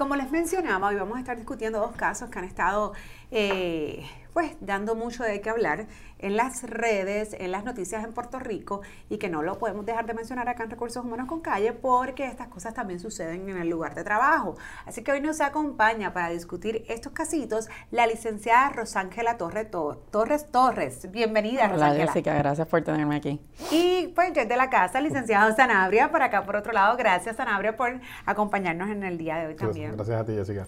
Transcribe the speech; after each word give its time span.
Como 0.00 0.16
les 0.16 0.30
mencionaba, 0.30 0.88
hoy 0.88 0.94
vamos 0.94 1.18
a 1.18 1.20
estar 1.20 1.36
discutiendo 1.36 1.78
dos 1.78 1.94
casos 1.94 2.30
que 2.30 2.38
han 2.38 2.46
estado 2.46 2.94
eh, 3.30 4.04
pues 4.32 4.56
dando 4.60 4.94
mucho 4.94 5.24
de 5.24 5.40
qué 5.40 5.50
hablar 5.50 5.86
en 6.18 6.36
las 6.36 6.62
redes, 6.62 7.34
en 7.38 7.50
las 7.50 7.64
noticias 7.64 8.04
en 8.04 8.12
Puerto 8.12 8.38
Rico 8.38 8.82
y 9.08 9.18
que 9.18 9.28
no 9.28 9.42
lo 9.42 9.58
podemos 9.58 9.86
dejar 9.86 10.06
de 10.06 10.14
mencionar 10.14 10.48
acá 10.48 10.64
en 10.64 10.70
Recursos 10.70 11.04
Humanos 11.04 11.26
con 11.26 11.40
Calle 11.40 11.72
porque 11.72 12.26
estas 12.26 12.48
cosas 12.48 12.74
también 12.74 13.00
suceden 13.00 13.48
en 13.48 13.56
el 13.56 13.68
lugar 13.68 13.94
de 13.94 14.04
trabajo. 14.04 14.56
Así 14.86 15.02
que 15.02 15.12
hoy 15.12 15.20
nos 15.20 15.40
acompaña 15.40 16.12
para 16.12 16.28
discutir 16.30 16.84
estos 16.88 17.12
casitos 17.12 17.68
la 17.90 18.06
licenciada 18.06 18.70
Rosángela 18.70 19.36
Torres 19.36 19.70
Torres. 19.70 20.50
Torres. 20.50 21.10
Bienvenida, 21.10 21.64
Hola, 21.64 21.72
Rosángela. 21.74 22.06
Jessica, 22.12 22.34
gracias 22.34 22.68
por 22.68 22.82
tenerme 22.82 23.16
aquí. 23.16 23.40
Y 23.70 24.08
pues 24.14 24.32
yo 24.32 24.44
de 24.44 24.56
la 24.56 24.70
casa, 24.70 25.00
licenciado 25.00 25.54
Sanabria, 25.54 26.10
para 26.10 26.26
acá 26.26 26.44
por 26.44 26.56
otro 26.56 26.72
lado. 26.72 26.96
Gracias, 26.96 27.36
Sanabria, 27.36 27.76
por 27.76 28.00
acompañarnos 28.26 28.90
en 28.90 29.02
el 29.02 29.18
día 29.18 29.36
de 29.36 29.46
hoy 29.48 29.54
también. 29.54 29.96
Gracias 29.96 30.20
a 30.20 30.24
ti, 30.24 30.34
Jessica. 30.34 30.66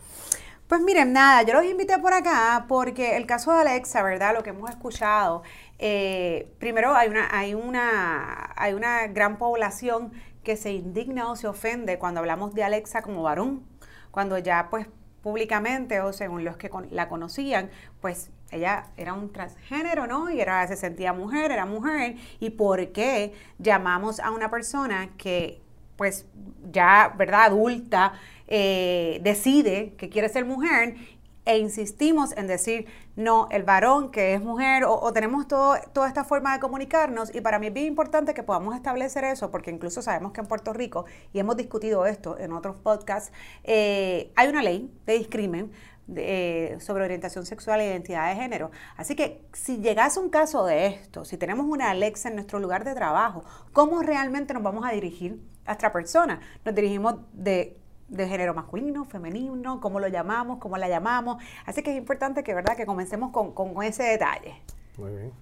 Pues 0.73 0.81
miren, 0.81 1.12
nada, 1.12 1.42
yo 1.42 1.53
los 1.53 1.67
invité 1.67 1.98
por 1.98 2.15
acá 2.15 2.65
porque 2.67 3.19
el 3.19 3.27
caso 3.27 3.53
de 3.53 3.61
Alexa, 3.61 4.03
¿verdad? 4.03 4.33
Lo 4.33 4.42
que 4.42 4.48
hemos 4.48 4.70
escuchado, 4.70 5.42
eh, 5.78 6.51
primero 6.59 6.95
hay 6.95 7.11
una, 7.11 7.28
hay, 7.31 7.53
una, 7.53 8.55
hay 8.56 8.73
una 8.73 9.06
gran 9.09 9.37
población 9.37 10.15
que 10.43 10.56
se 10.56 10.73
indigna 10.73 11.31
o 11.31 11.37
se 11.37 11.47
ofende 11.47 11.98
cuando 11.98 12.20
hablamos 12.20 12.55
de 12.55 12.65
Alexa 12.65 13.03
como 13.03 13.23
varón, 13.23 13.67
cuando 14.11 14.39
ya 14.39 14.69
pues 14.70 14.87
públicamente 15.20 16.00
o 16.00 16.15
según 16.15 16.43
los 16.43 16.56
que 16.56 16.70
la 16.91 17.06
conocían, 17.06 17.70
pues 18.00 18.31
ella 18.50 18.87
era 18.97 19.12
un 19.12 19.31
transgénero, 19.31 20.06
¿no? 20.06 20.31
Y 20.31 20.41
era, 20.41 20.67
se 20.69 20.77
sentía 20.77 21.12
mujer, 21.12 21.53
era 21.53 21.67
mujer. 21.67 22.17
¿Y 22.41 22.48
por 22.48 22.93
qué 22.93 23.34
llamamos 23.59 24.20
a 24.20 24.31
una 24.31 24.50
persona 24.50 25.11
que 25.19 25.61
pues 25.96 26.26
ya, 26.70 27.14
¿verdad? 27.16 27.44
Adulta, 27.44 28.14
eh, 28.48 29.20
decide 29.22 29.94
que 29.96 30.08
quiere 30.08 30.28
ser 30.28 30.44
mujer 30.44 30.96
e 31.44 31.58
insistimos 31.58 32.36
en 32.36 32.46
decir, 32.46 32.86
no, 33.16 33.48
el 33.50 33.64
varón 33.64 34.10
que 34.10 34.34
es 34.34 34.40
mujer, 34.40 34.84
o, 34.84 35.12
tenemos 35.12 35.48
todo, 35.48 35.76
toda 35.92 36.06
esta 36.06 36.22
forma 36.24 36.52
de 36.52 36.60
comunicarnos, 36.60 37.34
y 37.34 37.41
para 37.41 37.58
mí 37.58 37.66
es 37.66 37.72
bien 37.72 37.86
importante 37.86 38.32
que 38.32 38.42
podamos 38.42 38.76
establecer 38.76 39.25
eso, 39.25 39.50
porque 39.50 39.70
incluso 39.70 40.02
sabemos 40.02 40.32
que 40.32 40.41
en 40.41 40.47
Puerto 40.47 40.72
Rico, 40.72 41.04
y 41.32 41.41
hemos 41.41 41.56
discutido 41.56 42.06
esto 42.06 42.38
en 42.38 42.52
otros 42.52 42.76
podcasts, 42.76 43.32
eh, 43.64 44.32
hay 44.36 44.48
una 44.48 44.62
ley 44.62 44.92
de 45.04 45.19
discrimen 45.19 45.72
eh, 46.14 46.76
sobre 46.81 47.04
orientación 47.04 47.47
sexual 47.47 47.81
e 47.81 47.86
identidad 47.86 48.28
de 48.28 48.36
género. 48.41 48.70
Así 48.97 49.14
que 49.14 49.44
si 49.52 49.78
llegase 49.78 50.20
un 50.20 50.31
caso 50.31 50.64
de 50.66 50.86
esto, 50.86 51.25
si 51.25 51.36
tenemos 51.36 51.66
una 51.66 51.91
Alexa 51.91 52.28
en 52.28 52.34
nuestro 52.34 52.58
lugar 52.58 52.84
de 52.84 52.94
trabajo, 52.94 53.44
¿cómo 53.72 54.02
realmente 54.02 54.52
nos 54.52 54.62
vamos 54.62 54.84
a 54.84 54.91
dirigir 54.91 55.41
a 55.67 55.73
esta 55.73 55.93
persona? 55.93 56.41
Nos 56.65 56.75
dirigimos 56.75 57.17
de 57.33 57.77
de 58.12 58.28
género 58.28 58.53
masculino, 58.55 59.05
femenino, 59.06 59.81
cómo 59.81 59.99
lo 59.99 60.06
llamamos, 60.06 60.59
cómo 60.59 60.77
la 60.77 60.89
llamamos. 60.89 61.43
Así 61.65 61.83
que 61.83 61.93
es 61.93 61.97
importante 61.97 62.45
que, 62.45 62.55
¿verdad? 62.55 62.77
que 62.77 62.84
comencemos 62.84 63.31
con, 63.33 63.53
con 63.53 63.83
ese 63.83 64.03
detalle. 64.03 64.55
Muy 64.99 65.11
bien. 65.11 65.33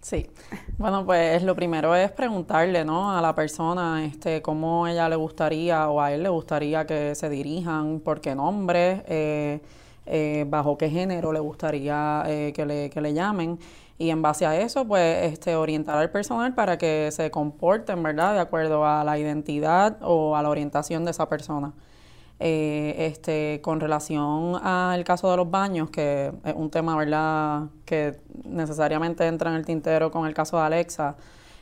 Sí. 0.00 0.30
Bueno, 0.78 1.04
pues 1.04 1.42
lo 1.42 1.54
primero 1.54 1.94
es 1.94 2.10
preguntarle, 2.12 2.84
¿no? 2.84 3.14
A 3.14 3.20
la 3.20 3.34
persona, 3.34 4.04
este, 4.04 4.40
cómo 4.40 4.86
ella 4.86 5.08
le 5.08 5.16
gustaría 5.16 5.90
o 5.90 6.00
a 6.00 6.12
él 6.12 6.22
le 6.22 6.30
gustaría 6.30 6.86
que 6.86 7.14
se 7.14 7.28
dirijan, 7.28 8.00
por 8.00 8.20
qué 8.20 8.34
nombre, 8.34 9.04
eh, 9.06 9.60
eh, 10.06 10.46
bajo 10.48 10.78
qué 10.78 10.88
género 10.88 11.32
le 11.32 11.40
gustaría 11.40 12.22
eh, 12.26 12.52
que, 12.54 12.64
le, 12.64 12.88
que 12.88 13.00
le 13.02 13.12
llamen 13.12 13.58
y 14.00 14.08
en 14.08 14.22
base 14.22 14.46
a 14.46 14.58
eso, 14.58 14.86
pues, 14.86 15.30
este, 15.30 15.56
orientar 15.56 15.98
al 15.98 16.10
personal 16.10 16.54
para 16.54 16.78
que 16.78 17.10
se 17.12 17.30
comporten, 17.30 18.02
¿verdad?, 18.02 18.32
de 18.32 18.40
acuerdo 18.40 18.86
a 18.86 19.04
la 19.04 19.18
identidad 19.18 19.98
o 20.00 20.36
a 20.36 20.42
la 20.42 20.48
orientación 20.48 21.04
de 21.04 21.10
esa 21.10 21.28
persona. 21.28 21.74
Eh, 22.38 22.94
este, 22.96 23.60
con 23.62 23.78
relación 23.78 24.56
al 24.64 25.04
caso 25.04 25.30
de 25.30 25.36
los 25.36 25.50
baños, 25.50 25.90
que 25.90 26.32
es 26.46 26.54
un 26.54 26.70
tema, 26.70 26.96
¿verdad?, 26.96 27.64
que 27.84 28.18
necesariamente 28.44 29.26
entra 29.26 29.50
en 29.50 29.56
el 29.56 29.66
tintero 29.66 30.10
con 30.10 30.26
el 30.26 30.32
caso 30.32 30.56
de 30.56 30.62
Alexa, 30.62 31.16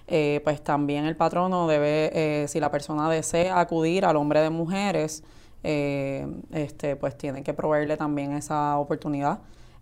eh, 0.07 0.41
pues 0.45 0.63
también 0.63 1.07
el 1.07 1.17
patrono 1.17 1.67
debe, 1.67 2.45
eh, 2.45 2.47
si 2.47 2.61
la 2.61 2.71
persona 2.71 3.11
desea 3.11 3.59
acudir 3.59 4.05
al 4.05 4.15
hombre 4.15 4.43
de 4.43 4.51
mujeres, 4.51 5.25
este, 5.65 6.95
pues 6.95 7.19
tiene 7.19 7.43
que 7.43 7.53
proveerle 7.53 7.97
también 7.97 8.33
esa 8.33 8.79
oportunidad. 8.79 9.41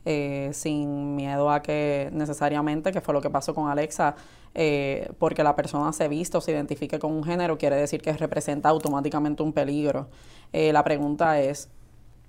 Eh, 0.09 0.50
sin 0.53 1.17
miedo 1.17 1.50
a 1.50 1.62
que 1.62 2.11
necesariamente, 2.12 2.93
que 2.93 3.00
fue 3.00 3.12
lo 3.12 3.21
que 3.21 3.28
pasó 3.28 3.56
con 3.56 3.69
Alexa, 3.69 4.15
eh, 4.55 5.11
porque 5.19 5.43
la 5.43 5.56
persona 5.56 5.93
se 5.93 6.06
vista 6.06 6.39
o 6.39 6.41
se 6.41 6.53
identifique 6.53 7.00
con 7.00 7.11
un 7.11 7.25
género, 7.25 7.59
quiere 7.59 7.75
decir 7.75 8.00
que 8.00 8.12
representa 8.12 8.69
automáticamente 8.69 9.43
un 9.43 9.53
peligro. 9.53 10.06
Eh, 10.53 10.72
la 10.72 10.84
pregunta 10.84 11.41
es 11.41 11.71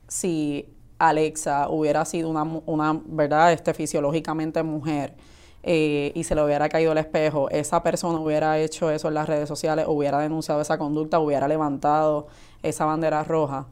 si 0.08 0.74
Alexa 0.98 1.70
hubiera 1.70 2.04
sido 2.06 2.32
una, 2.32 2.42
una 2.66 3.00
verdad, 3.06 3.54
este, 3.54 3.76
fisiológicamente 3.76 4.64
mujer, 4.64 5.14
y 5.62 6.24
se 6.24 6.34
le 6.34 6.44
hubiera 6.44 6.70
caído 6.70 6.94
el 6.94 6.98
espejo, 6.98 7.50
esa 7.52 7.84
persona 7.84 8.20
hubiera 8.20 8.58
hecho 8.58 8.90
eso 8.90 9.10
en 9.10 9.14
las 9.14 9.28
redes 9.28 9.48
sociales, 9.48 9.86
hubiera 9.88 10.18
denunciado 10.20 10.62
esa 10.62 10.80
conducta, 10.80 11.20
hubiera 11.20 11.48
levantado 11.48 12.28
esa 12.64 12.86
bandera 12.86 13.24
roja. 13.24 13.68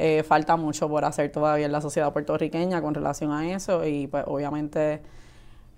Eh, 0.00 0.22
falta 0.22 0.56
mucho 0.56 0.88
por 0.88 1.04
hacer 1.04 1.32
todavía 1.32 1.66
en 1.66 1.72
la 1.72 1.80
sociedad 1.80 2.12
puertorriqueña 2.12 2.80
con 2.80 2.94
relación 2.94 3.32
a 3.32 3.50
eso 3.52 3.84
y 3.84 4.06
pues 4.06 4.22
obviamente 4.28 5.02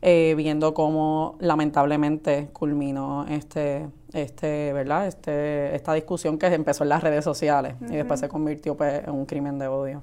eh, 0.03 0.35
viendo 0.37 0.75
cómo 0.75 1.39
lamentablemente 1.41 2.51
culminó 2.53 3.25
este, 3.27 3.89
este, 4.13 4.75
¿verdad? 4.75 5.07
Este, 5.07 5.75
esta 5.75 5.95
discusión 5.95 6.39
que 6.39 6.49
empezó 6.49 6.83
en 6.83 6.91
las 6.91 7.03
redes 7.03 7.25
sociales 7.25 7.77
y 7.81 7.97
después 7.97 8.21
se 8.21 8.29
convirtió 8.29 8.77
pues, 8.77 9.05
en 9.05 9.11
un 9.11 9.25
crimen 9.25 9.59
de 9.59 9.69
odio 9.69 10.03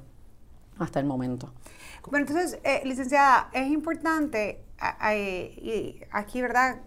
hasta 0.79 0.99
el 0.99 1.05
momento. 1.05 1.53
Bueno, 2.09 2.25
entonces, 2.27 2.59
eh, 2.63 2.81
licenciada, 2.85 3.49
es 3.53 3.67
importante 3.67 4.63
aquí, 6.11 6.41
¿verdad?, 6.41 6.77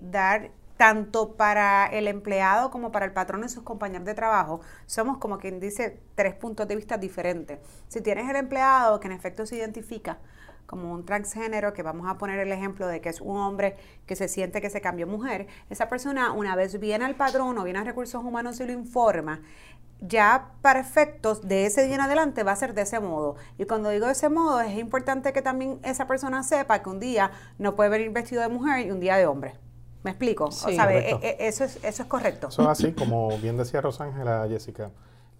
dar 0.00 0.50
tanto 0.82 1.36
para 1.36 1.86
el 1.86 2.08
empleado 2.08 2.72
como 2.72 2.90
para 2.90 3.06
el 3.06 3.12
patrón 3.12 3.44
y 3.44 3.48
sus 3.48 3.62
compañeros 3.62 4.04
de 4.04 4.14
trabajo, 4.14 4.62
somos 4.86 5.18
como 5.18 5.38
quien 5.38 5.60
dice 5.60 6.00
tres 6.16 6.34
puntos 6.34 6.66
de 6.66 6.74
vista 6.74 6.98
diferentes. 6.98 7.60
Si 7.86 8.00
tienes 8.00 8.28
el 8.28 8.34
empleado 8.34 8.98
que 8.98 9.06
en 9.06 9.12
efecto 9.12 9.46
se 9.46 9.54
identifica 9.54 10.18
como 10.66 10.92
un 10.92 11.06
transgénero, 11.06 11.72
que 11.72 11.84
vamos 11.84 12.10
a 12.10 12.18
poner 12.18 12.40
el 12.40 12.50
ejemplo 12.50 12.88
de 12.88 13.00
que 13.00 13.10
es 13.10 13.20
un 13.20 13.36
hombre 13.36 13.76
que 14.06 14.16
se 14.16 14.26
siente 14.26 14.60
que 14.60 14.70
se 14.70 14.80
cambió 14.80 15.06
mujer, 15.06 15.46
esa 15.70 15.88
persona 15.88 16.32
una 16.32 16.56
vez 16.56 16.80
viene 16.80 17.04
al 17.04 17.14
patrón 17.14 17.56
o 17.58 17.62
viene 17.62 17.78
a 17.78 17.84
recursos 17.84 18.24
humanos 18.24 18.58
y 18.58 18.66
lo 18.66 18.72
informa, 18.72 19.40
ya 20.00 20.50
para 20.62 20.80
efectos 20.80 21.46
de 21.46 21.66
ese 21.66 21.86
día 21.86 21.94
en 21.94 22.00
adelante 22.00 22.42
va 22.42 22.50
a 22.50 22.56
ser 22.56 22.74
de 22.74 22.82
ese 22.82 22.98
modo. 22.98 23.36
Y 23.56 23.66
cuando 23.66 23.90
digo 23.90 24.06
de 24.06 24.12
ese 24.14 24.28
modo, 24.28 24.60
es 24.60 24.76
importante 24.76 25.32
que 25.32 25.42
también 25.42 25.78
esa 25.84 26.08
persona 26.08 26.42
sepa 26.42 26.82
que 26.82 26.90
un 26.90 26.98
día 26.98 27.30
no 27.56 27.76
puede 27.76 27.90
venir 27.90 28.10
vestido 28.10 28.42
de 28.42 28.48
mujer 28.48 28.84
y 28.84 28.90
un 28.90 28.98
día 28.98 29.16
de 29.16 29.26
hombre. 29.26 29.54
¿Me 30.02 30.10
explico? 30.10 30.50
Sí, 30.50 30.76
e, 30.76 31.18
e, 31.22 31.36
eso, 31.46 31.64
es, 31.64 31.82
eso 31.82 32.02
es 32.02 32.08
correcto. 32.08 32.48
Eso 32.48 32.62
es 32.62 32.68
así, 32.68 32.92
como 32.92 33.36
bien 33.38 33.56
decía 33.56 33.80
Rosángela 33.80 34.46
Jessica, 34.48 34.90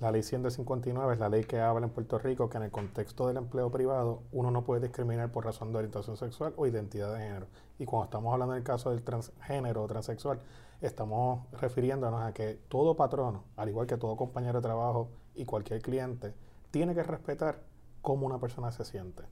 la 0.03 0.11
ley 0.11 0.25
159 0.25 1.15
es 1.15 1.21
la 1.21 1.29
ley 1.29 1.45
que 1.45 1.61
habla 1.61 1.87
en 1.87 1.93
Puerto 1.93 2.19
Rico 2.19 2.51
que 2.51 2.57
en 2.57 2.65
el 2.65 2.73
contexto 2.73 3.29
del 3.29 3.37
empleo 3.37 3.71
privado 3.71 4.23
uno 4.33 4.51
no 4.51 4.65
puede 4.65 4.81
discriminar 4.81 5.31
por 5.31 5.45
razón 5.45 5.71
de 5.71 5.79
orientación 5.79 6.17
sexual 6.17 6.53
o 6.57 6.67
identidad 6.67 7.15
de 7.15 7.21
género. 7.21 7.47
Y 7.79 7.85
cuando 7.85 8.07
estamos 8.07 8.33
hablando 8.33 8.55
del 8.55 8.65
caso 8.65 8.91
del 8.91 9.03
transgénero 9.03 9.83
o 9.83 9.87
transexual, 9.87 10.41
estamos 10.81 11.47
refiriéndonos 11.53 12.21
a 12.21 12.33
que 12.33 12.59
todo 12.69 12.97
patrono, 12.97 13.45
al 13.57 13.69
igual 13.69 13.87
que 13.87 13.97
todo 13.97 14.17
compañero 14.17 14.59
de 14.59 14.63
trabajo 14.63 15.09
y 15.37 15.45
cualquier 15.45 15.81
cliente, 15.81 16.35
tiene 16.73 16.95
que 16.97 17.05
respetar 17.05 17.61
cómo 18.01 18.27
una 18.27 18.39
persona 18.39 18.73
se 18.73 18.85
siente. 18.85 19.23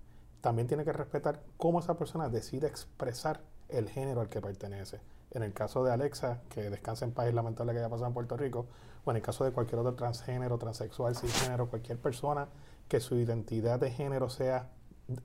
También 0.40 0.68
tiene 0.68 0.84
que 0.84 0.92
respetar 0.92 1.42
cómo 1.56 1.80
esa 1.80 1.98
persona 1.98 2.28
decide 2.28 2.68
expresar 2.68 3.40
el 3.68 3.88
género 3.88 4.20
al 4.20 4.28
que 4.28 4.40
pertenece. 4.40 5.00
En 5.30 5.42
el 5.42 5.52
caso 5.52 5.84
de 5.84 5.92
Alexa, 5.92 6.40
que 6.48 6.70
descansa 6.70 7.04
en 7.04 7.12
paz, 7.12 7.32
lamentable 7.32 7.72
que 7.72 7.78
haya 7.78 7.88
pasado 7.88 8.08
en 8.08 8.14
Puerto 8.14 8.36
Rico, 8.36 8.66
o 9.04 9.10
en 9.10 9.16
el 9.16 9.22
caso 9.22 9.44
de 9.44 9.52
cualquier 9.52 9.78
otro 9.80 9.94
transgénero, 9.94 10.58
transexual, 10.58 11.16
cisgénero, 11.16 11.68
cualquier 11.68 11.98
persona 11.98 12.48
que 12.88 13.00
su 13.00 13.16
identidad 13.16 13.78
de 13.78 13.90
género 13.90 14.28
sea 14.28 14.70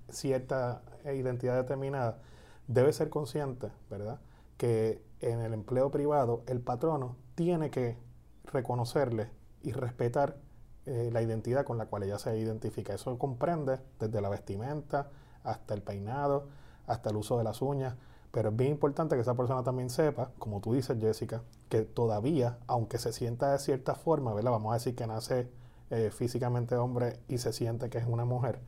cierta 0.10 0.81
identidad 1.06 1.56
determinada, 1.56 2.19
debe 2.68 2.94
ser 2.94 3.10
consciente, 3.10 3.72
¿verdad? 3.90 4.19
Que 4.57 5.04
en 5.19 5.42
el 5.42 5.54
empleo 5.54 5.92
privado 5.92 6.44
el 6.48 6.62
patrono 6.62 7.18
tiene 7.36 7.69
que 7.69 7.98
reconocerle 8.46 9.30
y 9.62 9.72
respetar 9.72 10.38
eh, 10.86 11.10
la 11.12 11.22
identidad 11.22 11.66
con 11.66 11.78
la 11.78 11.88
cual 11.88 12.04
ella 12.04 12.19
se 12.19 12.38
identifica. 12.38 12.94
Eso 12.94 13.18
comprende 13.18 13.80
desde 14.00 14.22
la 14.22 14.30
vestimenta 14.30 15.10
hasta 15.44 15.74
el 15.74 15.81
peinado, 15.81 16.48
hasta 16.88 17.10
el 17.10 17.16
uso 17.18 17.38
de 17.38 17.44
las 17.44 17.62
uñas. 17.62 17.96
Pero 18.36 18.50
es 18.50 18.56
bien 18.58 18.72
importante 18.72 19.16
que 19.16 19.22
esa 19.22 19.34
persona 19.34 19.64
también 19.64 19.90
sepa, 19.90 20.30
como 20.40 20.60
tú 20.60 20.74
dices, 20.74 20.98
Jessica, 21.00 21.42
que 21.70 21.84
todavía, 21.84 22.58
aunque 22.68 22.98
se 22.98 23.14
sienta 23.14 23.54
de 23.54 23.60
cierta 23.60 23.96
forma, 23.96 24.34
¿verdad? 24.34 24.52
Vamos 24.52 24.72
a 24.72 24.74
decir 24.74 24.94
que 24.94 25.08
nace 25.08 25.48
eh, 25.90 26.12
físicamente 26.12 26.76
hombre 26.76 27.22
y 27.30 27.38
se 27.38 27.54
siente 27.54 27.90
que 27.90 27.98
es 27.98 28.06
una 28.06 28.26
mujer, 28.26 28.60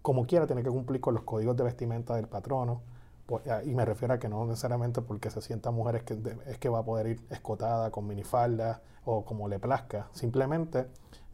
como 0.00 0.28
quiera 0.28 0.46
tiene 0.46 0.62
que 0.62 0.70
cumplir 0.70 1.00
con 1.00 1.14
los 1.14 1.24
códigos 1.24 1.56
de 1.56 1.64
vestimenta 1.64 2.14
del 2.14 2.28
patrono. 2.28 2.82
Y 3.66 3.74
me 3.74 3.84
refiero 3.84 4.14
a 4.14 4.20
que 4.20 4.28
no 4.28 4.46
necesariamente 4.46 5.02
porque 5.02 5.28
se 5.30 5.42
sienta 5.42 5.72
mujer 5.72 5.96
es 5.96 6.02
que, 6.04 6.38
es 6.46 6.58
que 6.58 6.68
va 6.68 6.78
a 6.78 6.84
poder 6.84 7.08
ir 7.08 7.20
escotada 7.30 7.90
con 7.90 8.06
minifalda 8.06 8.80
o 9.04 9.24
como 9.24 9.48
le 9.48 9.58
plazca. 9.58 10.06
Simplemente, 10.12 10.86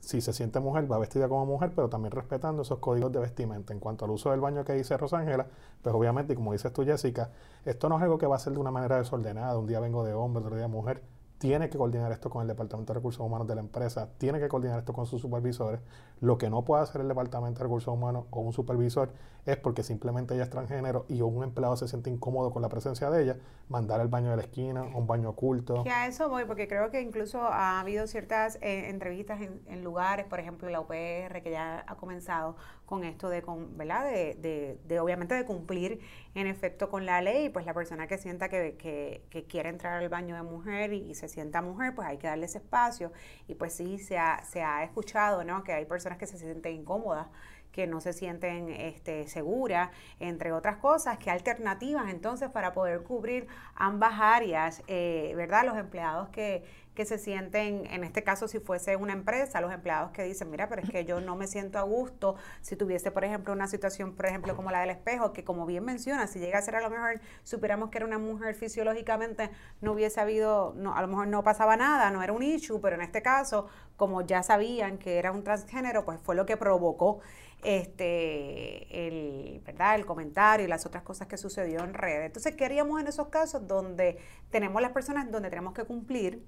si 0.05 0.21
se 0.21 0.33
siente 0.33 0.61
mujer, 0.61 0.91
va 0.91 0.99
vestida 0.99 1.29
como 1.29 1.47
mujer, 1.47 1.73
pero 1.75 1.89
también 1.89 2.13
respetando 2.13 2.63
esos 2.63 2.79
códigos 2.79 3.13
de 3.13 3.21
vestimenta. 3.21 3.73
En 3.73 3.81
cuanto 3.81 4.05
al 4.05 4.11
uso 4.11 4.31
del 4.31 4.41
baño 4.41 4.65
que 4.65 4.75
dice 4.75 4.97
Rosángela, 4.97 5.47
pues 5.83 5.95
obviamente, 5.95 6.35
como 6.35 6.53
dices 6.53 6.73
tú, 6.73 6.85
Jessica, 6.85 7.31
esto 7.65 7.89
no 7.89 7.97
es 7.97 8.03
algo 8.03 8.19
que 8.19 8.27
va 8.27 8.37
a 8.37 8.39
ser 8.39 8.53
de 8.53 8.59
una 8.59 8.71
manera 8.71 8.99
desordenada. 8.99 9.59
Un 9.59 9.67
día 9.67 9.81
vengo 9.81 10.05
de 10.05 10.15
hombre, 10.15 10.45
otro 10.45 10.57
día 10.57 10.69
mujer 10.69 11.03
tiene 11.45 11.69
que 11.69 11.77
coordinar 11.77 12.11
esto 12.11 12.31
con 12.31 12.41
el 12.41 12.49
Departamento 12.49 12.95
de 12.95 13.01
Recursos 13.01 13.21
Humanos 13.21 13.47
de 13.47 13.55
la 13.55 13.61
empresa, 13.61 14.09
tiene 14.17 14.41
que 14.41 14.49
coordinar 14.49 14.79
esto 14.79 14.95
con 14.95 15.05
sus 15.05 15.21
supervisores. 15.21 15.79
Lo 16.21 16.39
que 16.39 16.49
no 16.49 16.65
puede 16.65 16.83
hacer 16.83 17.03
el 17.03 17.09
Departamento 17.09 17.59
de 17.59 17.65
Recursos 17.65 17.93
Humanos 17.93 18.25
o 18.31 18.41
un 18.41 18.55
supervisor 18.55 19.13
es 19.45 19.59
porque 19.59 19.83
simplemente 19.83 20.33
ella 20.33 20.45
es 20.45 20.49
transgénero 20.49 21.05
y 21.07 21.21
un 21.21 21.45
empleado 21.45 21.77
se 21.77 21.87
siente 21.87 22.09
incómodo 22.09 22.51
con 22.51 22.63
la 22.63 22.71
presencia 22.71 23.11
de 23.11 23.23
ella, 23.23 23.37
mandar 23.69 24.01
al 24.01 24.09
baño 24.09 24.31
de 24.31 24.37
la 24.37 24.43
esquina, 24.43 24.85
un 24.85 25.07
baño 25.07 25.29
oculto. 25.29 25.85
Que 25.85 25.91
a 25.91 26.07
eso 26.07 26.31
voy, 26.31 26.47
porque 26.47 26.67
creo 26.67 26.91
que 26.91 27.03
incluso 27.03 27.43
ha 27.43 27.79
habido 27.79 28.07
ciertas 28.07 28.57
eh, 28.63 28.89
entrevistas 28.89 29.43
en, 29.43 29.85
lugares, 29.85 30.25
por 30.25 30.41
ejemplo, 30.41 30.71
la 30.71 30.81
UPR, 30.81 31.43
que 31.43 31.51
ya 31.51 31.85
ha 31.87 31.97
comenzado 31.97 32.57
con 32.87 33.05
esto 33.05 33.29
de, 33.29 33.43
con, 33.43 33.77
¿verdad? 33.77 34.05
De, 34.05 34.79
de, 34.85 35.01
obviamente, 35.01 35.35
de 35.35 35.45
cumplir 35.45 36.01
en 36.35 36.47
efecto 36.47 36.91
con 36.91 37.07
la 37.07 37.21
ley, 37.23 37.49
pues 37.49 37.67
la 37.67 37.75
persona 37.75 38.07
que 38.07 38.19
sienta 38.19 38.49
que, 38.49 38.77
que, 38.77 39.45
quiere 39.47 39.69
entrar 39.69 40.03
al 40.03 40.09
baño 40.09 40.35
de 40.37 40.43
mujer 40.43 40.93
y, 40.93 41.15
se 41.15 41.29
sienta 41.29 41.63
mujer, 41.63 41.95
pues 41.95 42.09
hay 42.09 42.19
que 42.19 42.27
darle 42.27 42.47
ese 42.47 42.59
espacio. 42.59 43.13
Y 43.49 43.55
pues 43.55 43.73
sí, 43.73 43.99
se 43.99 44.19
ha, 44.19 44.45
se 44.45 44.63
ha 44.63 44.85
escuchado, 44.85 45.45
¿no? 45.45 45.65
Que 45.65 45.73
hay 45.73 45.85
personas 45.87 46.19
que 46.19 46.27
se 46.27 46.39
sienten 46.39 46.75
incómodas 46.75 47.29
que 47.75 47.89
no 47.89 48.01
se 48.01 48.13
sienten 48.13 48.69
este, 48.69 49.27
seguras, 49.27 49.91
entre 50.21 50.53
otras 50.53 50.77
cosas, 50.77 51.19
¿qué 51.19 51.29
alternativas 51.29 52.09
entonces 52.09 52.49
para 52.49 52.73
poder 52.73 53.03
cubrir 53.03 53.49
ambas 53.75 54.13
áreas, 54.21 54.85
eh, 54.87 55.33
¿verdad? 55.35 55.65
Los 55.67 55.77
empleados 55.77 56.29
que, 56.29 56.63
que 56.95 57.05
se 57.05 57.19
sienten, 57.19 57.87
en 57.87 58.05
este 58.05 58.23
caso 58.23 58.47
si 58.47 58.61
fuese 58.61 58.97
una 58.97 59.13
empresa, 59.13 59.61
los 59.61 59.73
empleados 59.73 60.13
que 60.13 60.23
dicen, 60.23 60.51
mira, 60.51 60.69
pero 60.69 60.83
es 60.83 60.91
que 60.91 61.05
yo 61.05 61.21
no 61.21 61.35
me 61.35 61.47
siento 61.47 61.79
a 61.79 61.83
gusto 61.83 62.37
si 62.61 62.77
tuviese, 62.77 63.11
por 63.11 63.25
ejemplo, 63.25 63.53
una 63.53 63.67
situación, 63.67 64.15
por 64.15 64.27
ejemplo, 64.27 64.55
como 64.55 64.71
la 64.71 64.81
del 64.81 64.91
espejo, 64.91 65.33
que 65.33 65.45
como 65.45 65.67
bien 65.67 65.85
menciona, 65.85 66.27
si 66.27 66.39
llega 66.39 66.59
a 66.59 66.63
ser 66.63 66.77
a 66.77 66.81
lo 66.81 66.91
mejor, 66.91 67.21
supiéramos 67.43 67.91
que 67.91 67.99
era 67.99 68.07
una 68.07 68.19
mujer 68.19 68.55
fisiológicamente, 68.55 69.51
no 69.81 69.93
hubiese 69.93 70.21
habido, 70.21 70.73
no, 70.77 70.95
a 70.95 71.03
lo 71.03 71.09
mejor 71.09 71.27
no 71.27 71.43
pasaba 71.43 71.77
nada, 71.77 72.11
no 72.11 72.23
era 72.23 72.33
un 72.33 72.43
issue, 72.43 72.81
pero 72.81 72.95
en 72.95 73.03
este 73.03 73.23
caso, 73.23 73.67
como 73.97 74.23
ya 74.23 74.43
sabían 74.43 74.99
que 74.99 75.19
era 75.19 75.33
un 75.33 75.43
transgénero, 75.43 76.05
pues 76.05 76.21
fue 76.21 76.37
lo 76.37 76.47
que 76.47 76.57
provocó 76.57 77.21
este 77.65 79.09
el, 79.09 79.61
¿verdad? 79.65 79.95
el 79.97 80.05
comentario 80.05 80.67
y 80.67 80.69
las 80.69 80.85
otras 80.87 81.03
cosas 81.03 81.27
que 81.27 81.39
sucedió 81.39 81.83
en 81.83 81.95
redes. 81.95 82.27
Entonces, 82.27 82.55
¿qué 82.55 82.67
haríamos 82.67 83.01
en 83.01 83.09
esos 83.09 83.29
casos 83.29 83.67
donde 83.67 84.19
tenemos 84.51 84.81
las 84.83 84.93
personas 84.93 85.31
donde 85.31 85.49
tenemos 85.49 85.73
que 85.73 85.85
cumplir 85.85 86.45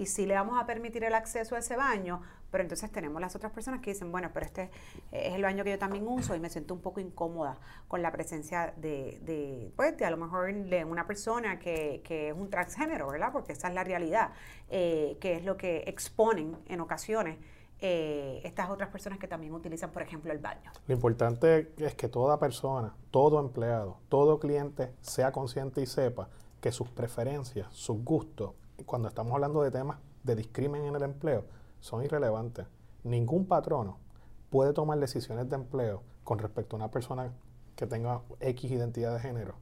y 0.00 0.06
sí 0.06 0.24
le 0.24 0.34
vamos 0.34 0.58
a 0.58 0.64
permitir 0.64 1.04
el 1.04 1.12
acceso 1.14 1.56
a 1.56 1.58
ese 1.58 1.76
baño, 1.76 2.22
pero 2.50 2.62
entonces 2.62 2.90
tenemos 2.90 3.20
las 3.20 3.36
otras 3.36 3.52
personas 3.52 3.80
que 3.82 3.90
dicen, 3.90 4.10
bueno, 4.10 4.30
pero 4.32 4.46
este 4.46 4.70
es 5.12 5.34
el 5.34 5.42
baño 5.42 5.62
que 5.62 5.72
yo 5.72 5.78
también 5.78 6.08
uso 6.08 6.34
y 6.34 6.40
me 6.40 6.48
siento 6.48 6.72
un 6.72 6.80
poco 6.80 7.00
incómoda 7.00 7.58
con 7.86 8.00
la 8.00 8.10
presencia 8.10 8.72
de, 8.78 9.70
pues, 9.76 9.98
de 9.98 10.06
a 10.06 10.10
lo 10.10 10.16
mejor 10.16 10.54
de 10.54 10.84
una 10.86 11.06
persona 11.06 11.58
que, 11.58 12.00
que, 12.02 12.30
es 12.30 12.34
un 12.34 12.48
transgénero, 12.48 13.08
¿verdad? 13.08 13.30
Porque 13.30 13.52
esa 13.52 13.68
es 13.68 13.74
la 13.74 13.84
realidad, 13.84 14.30
eh, 14.70 15.18
que 15.20 15.34
es 15.34 15.44
lo 15.44 15.58
que 15.58 15.84
exponen 15.86 16.56
en 16.66 16.80
ocasiones. 16.80 17.36
Eh, 17.82 18.40
estas 18.44 18.70
otras 18.70 18.88
personas 18.88 19.18
que 19.18 19.28
también 19.28 19.52
utilizan, 19.52 19.90
por 19.90 20.00
ejemplo, 20.00 20.32
el 20.32 20.38
baño. 20.38 20.72
Lo 20.86 20.94
importante 20.94 21.72
es 21.76 21.94
que 21.94 22.08
toda 22.08 22.38
persona, 22.38 22.94
todo 23.10 23.38
empleado, 23.38 23.98
todo 24.08 24.40
cliente 24.40 24.92
sea 25.02 25.30
consciente 25.30 25.82
y 25.82 25.86
sepa 25.86 26.30
que 26.62 26.72
sus 26.72 26.88
preferencias, 26.88 27.68
sus 27.72 28.02
gustos 28.02 28.52
cuando 28.84 29.08
estamos 29.08 29.32
hablando 29.32 29.62
de 29.62 29.70
temas 29.70 29.98
de 30.22 30.36
discrimen 30.36 30.84
en 30.84 30.96
el 30.96 31.02
empleo, 31.02 31.44
son 31.80 32.04
irrelevantes. 32.04 32.66
Ningún 33.04 33.46
patrono 33.46 33.98
puede 34.50 34.72
tomar 34.72 34.98
decisiones 34.98 35.48
de 35.48 35.56
empleo 35.56 36.02
con 36.24 36.38
respecto 36.38 36.76
a 36.76 36.78
una 36.78 36.90
persona 36.90 37.32
que 37.76 37.86
tenga 37.86 38.22
X 38.40 38.70
identidad 38.70 39.14
de 39.14 39.20
género 39.20 39.54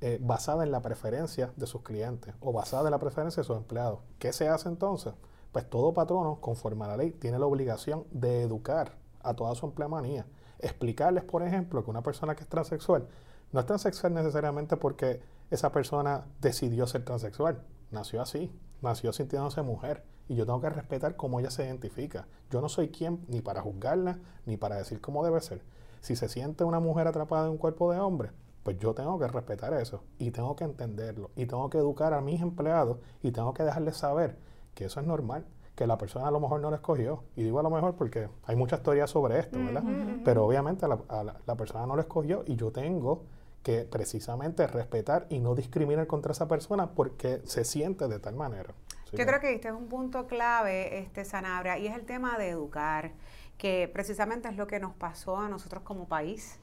eh, 0.00 0.18
basada 0.20 0.64
en 0.64 0.72
la 0.72 0.82
preferencia 0.82 1.52
de 1.56 1.66
sus 1.66 1.82
clientes 1.82 2.34
o 2.40 2.52
basada 2.52 2.86
en 2.86 2.92
la 2.92 2.98
preferencia 2.98 3.42
de 3.42 3.46
sus 3.46 3.56
empleados. 3.56 4.00
¿Qué 4.18 4.32
se 4.32 4.48
hace 4.48 4.68
entonces? 4.68 5.14
Pues 5.52 5.68
todo 5.68 5.94
patrono, 5.94 6.40
conforme 6.40 6.84
a 6.84 6.88
la 6.88 6.96
ley, 6.96 7.12
tiene 7.12 7.38
la 7.38 7.46
obligación 7.46 8.04
de 8.10 8.42
educar 8.42 8.92
a 9.22 9.34
toda 9.34 9.54
su 9.54 9.66
empleamanía. 9.66 10.26
Explicarles, 10.58 11.24
por 11.24 11.42
ejemplo, 11.42 11.84
que 11.84 11.90
una 11.90 12.02
persona 12.02 12.34
que 12.34 12.42
es 12.42 12.48
transexual 12.48 13.06
no 13.52 13.60
es 13.60 13.66
transexual 13.66 14.12
necesariamente 14.12 14.76
porque 14.76 15.22
esa 15.50 15.70
persona 15.70 16.24
decidió 16.40 16.86
ser 16.86 17.04
transexual 17.04 17.62
nació 17.94 18.20
así, 18.20 18.52
nació 18.82 19.12
sintiéndose 19.12 19.62
mujer 19.62 20.04
y 20.28 20.34
yo 20.34 20.46
tengo 20.46 20.60
que 20.60 20.70
respetar 20.70 21.16
cómo 21.16 21.40
ella 21.40 21.50
se 21.50 21.64
identifica. 21.64 22.26
Yo 22.50 22.60
no 22.60 22.68
soy 22.68 22.88
quien 22.88 23.24
ni 23.28 23.40
para 23.40 23.62
juzgarla 23.62 24.18
ni 24.46 24.56
para 24.56 24.76
decir 24.76 25.00
cómo 25.00 25.24
debe 25.24 25.40
ser. 25.40 25.62
Si 26.00 26.16
se 26.16 26.28
siente 26.28 26.64
una 26.64 26.80
mujer 26.80 27.06
atrapada 27.06 27.46
en 27.46 27.52
un 27.52 27.58
cuerpo 27.58 27.90
de 27.92 27.98
hombre, 27.98 28.30
pues 28.62 28.78
yo 28.78 28.94
tengo 28.94 29.18
que 29.18 29.28
respetar 29.28 29.74
eso 29.74 30.02
y 30.18 30.30
tengo 30.30 30.56
que 30.56 30.64
entenderlo 30.64 31.30
y 31.36 31.46
tengo 31.46 31.68
que 31.70 31.78
educar 31.78 32.14
a 32.14 32.20
mis 32.20 32.40
empleados 32.40 32.98
y 33.22 33.30
tengo 33.30 33.54
que 33.54 33.62
dejarles 33.62 33.96
saber 33.96 34.38
que 34.74 34.86
eso 34.86 35.00
es 35.00 35.06
normal, 35.06 35.46
que 35.74 35.86
la 35.86 35.98
persona 35.98 36.28
a 36.28 36.30
lo 36.30 36.40
mejor 36.40 36.60
no 36.60 36.70
lo 36.70 36.76
escogió. 36.76 37.24
Y 37.36 37.42
digo 37.42 37.60
a 37.60 37.62
lo 37.62 37.70
mejor 37.70 37.94
porque 37.94 38.28
hay 38.44 38.56
muchas 38.56 38.82
teorías 38.82 39.10
sobre 39.10 39.38
esto, 39.38 39.58
¿verdad? 39.58 39.84
Pero 40.24 40.44
obviamente 40.44 40.86
la, 40.88 40.98
la 41.46 41.54
persona 41.56 41.86
no 41.86 41.94
lo 41.96 42.02
escogió 42.02 42.42
y 42.46 42.56
yo 42.56 42.72
tengo 42.72 43.24
que 43.64 43.84
precisamente 43.84 44.66
respetar 44.68 45.26
y 45.30 45.40
no 45.40 45.56
discriminar 45.56 46.06
contra 46.06 46.30
esa 46.32 46.46
persona 46.46 46.90
porque 46.90 47.40
se 47.44 47.64
siente 47.64 48.06
de 48.06 48.20
tal 48.20 48.36
manera. 48.36 48.74
Yo 49.12 49.26
creo 49.26 49.40
que 49.40 49.54
este 49.54 49.68
es 49.68 49.74
un 49.74 49.88
punto 49.88 50.26
clave, 50.26 50.98
este 50.98 51.24
Sanabria, 51.24 51.78
y 51.78 51.86
es 51.86 51.94
el 51.94 52.04
tema 52.04 52.36
de 52.36 52.50
educar, 52.50 53.12
que 53.58 53.88
precisamente 53.92 54.48
es 54.48 54.56
lo 54.56 54.66
que 54.66 54.80
nos 54.80 54.94
pasó 54.94 55.38
a 55.38 55.48
nosotros 55.48 55.82
como 55.82 56.06
país. 56.06 56.58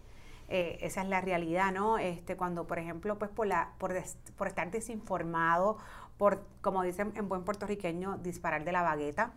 Eh, 0.50 0.77
esa 0.81 1.01
es 1.01 1.08
la 1.08 1.22
realidad, 1.22 1.72
¿no? 1.72 1.98
Este, 1.98 2.36
cuando, 2.36 2.67
por 2.67 2.77
ejemplo, 2.77 3.17
pues 3.17 3.31
por, 3.31 3.48
la, 3.48 3.72
por, 3.77 3.93
por 4.36 4.48
estar 4.48 4.70
desinformado, 4.70 5.77
por, 6.17 6.46
como 6.62 6.84
dicen 6.84 7.13
en 7.15 7.29
buen 7.29 7.43
puertorriqueño, 7.43 8.17
disparar 8.17 8.65
de 8.65 8.74
la 8.74 8.81
bagueta, 8.81 9.34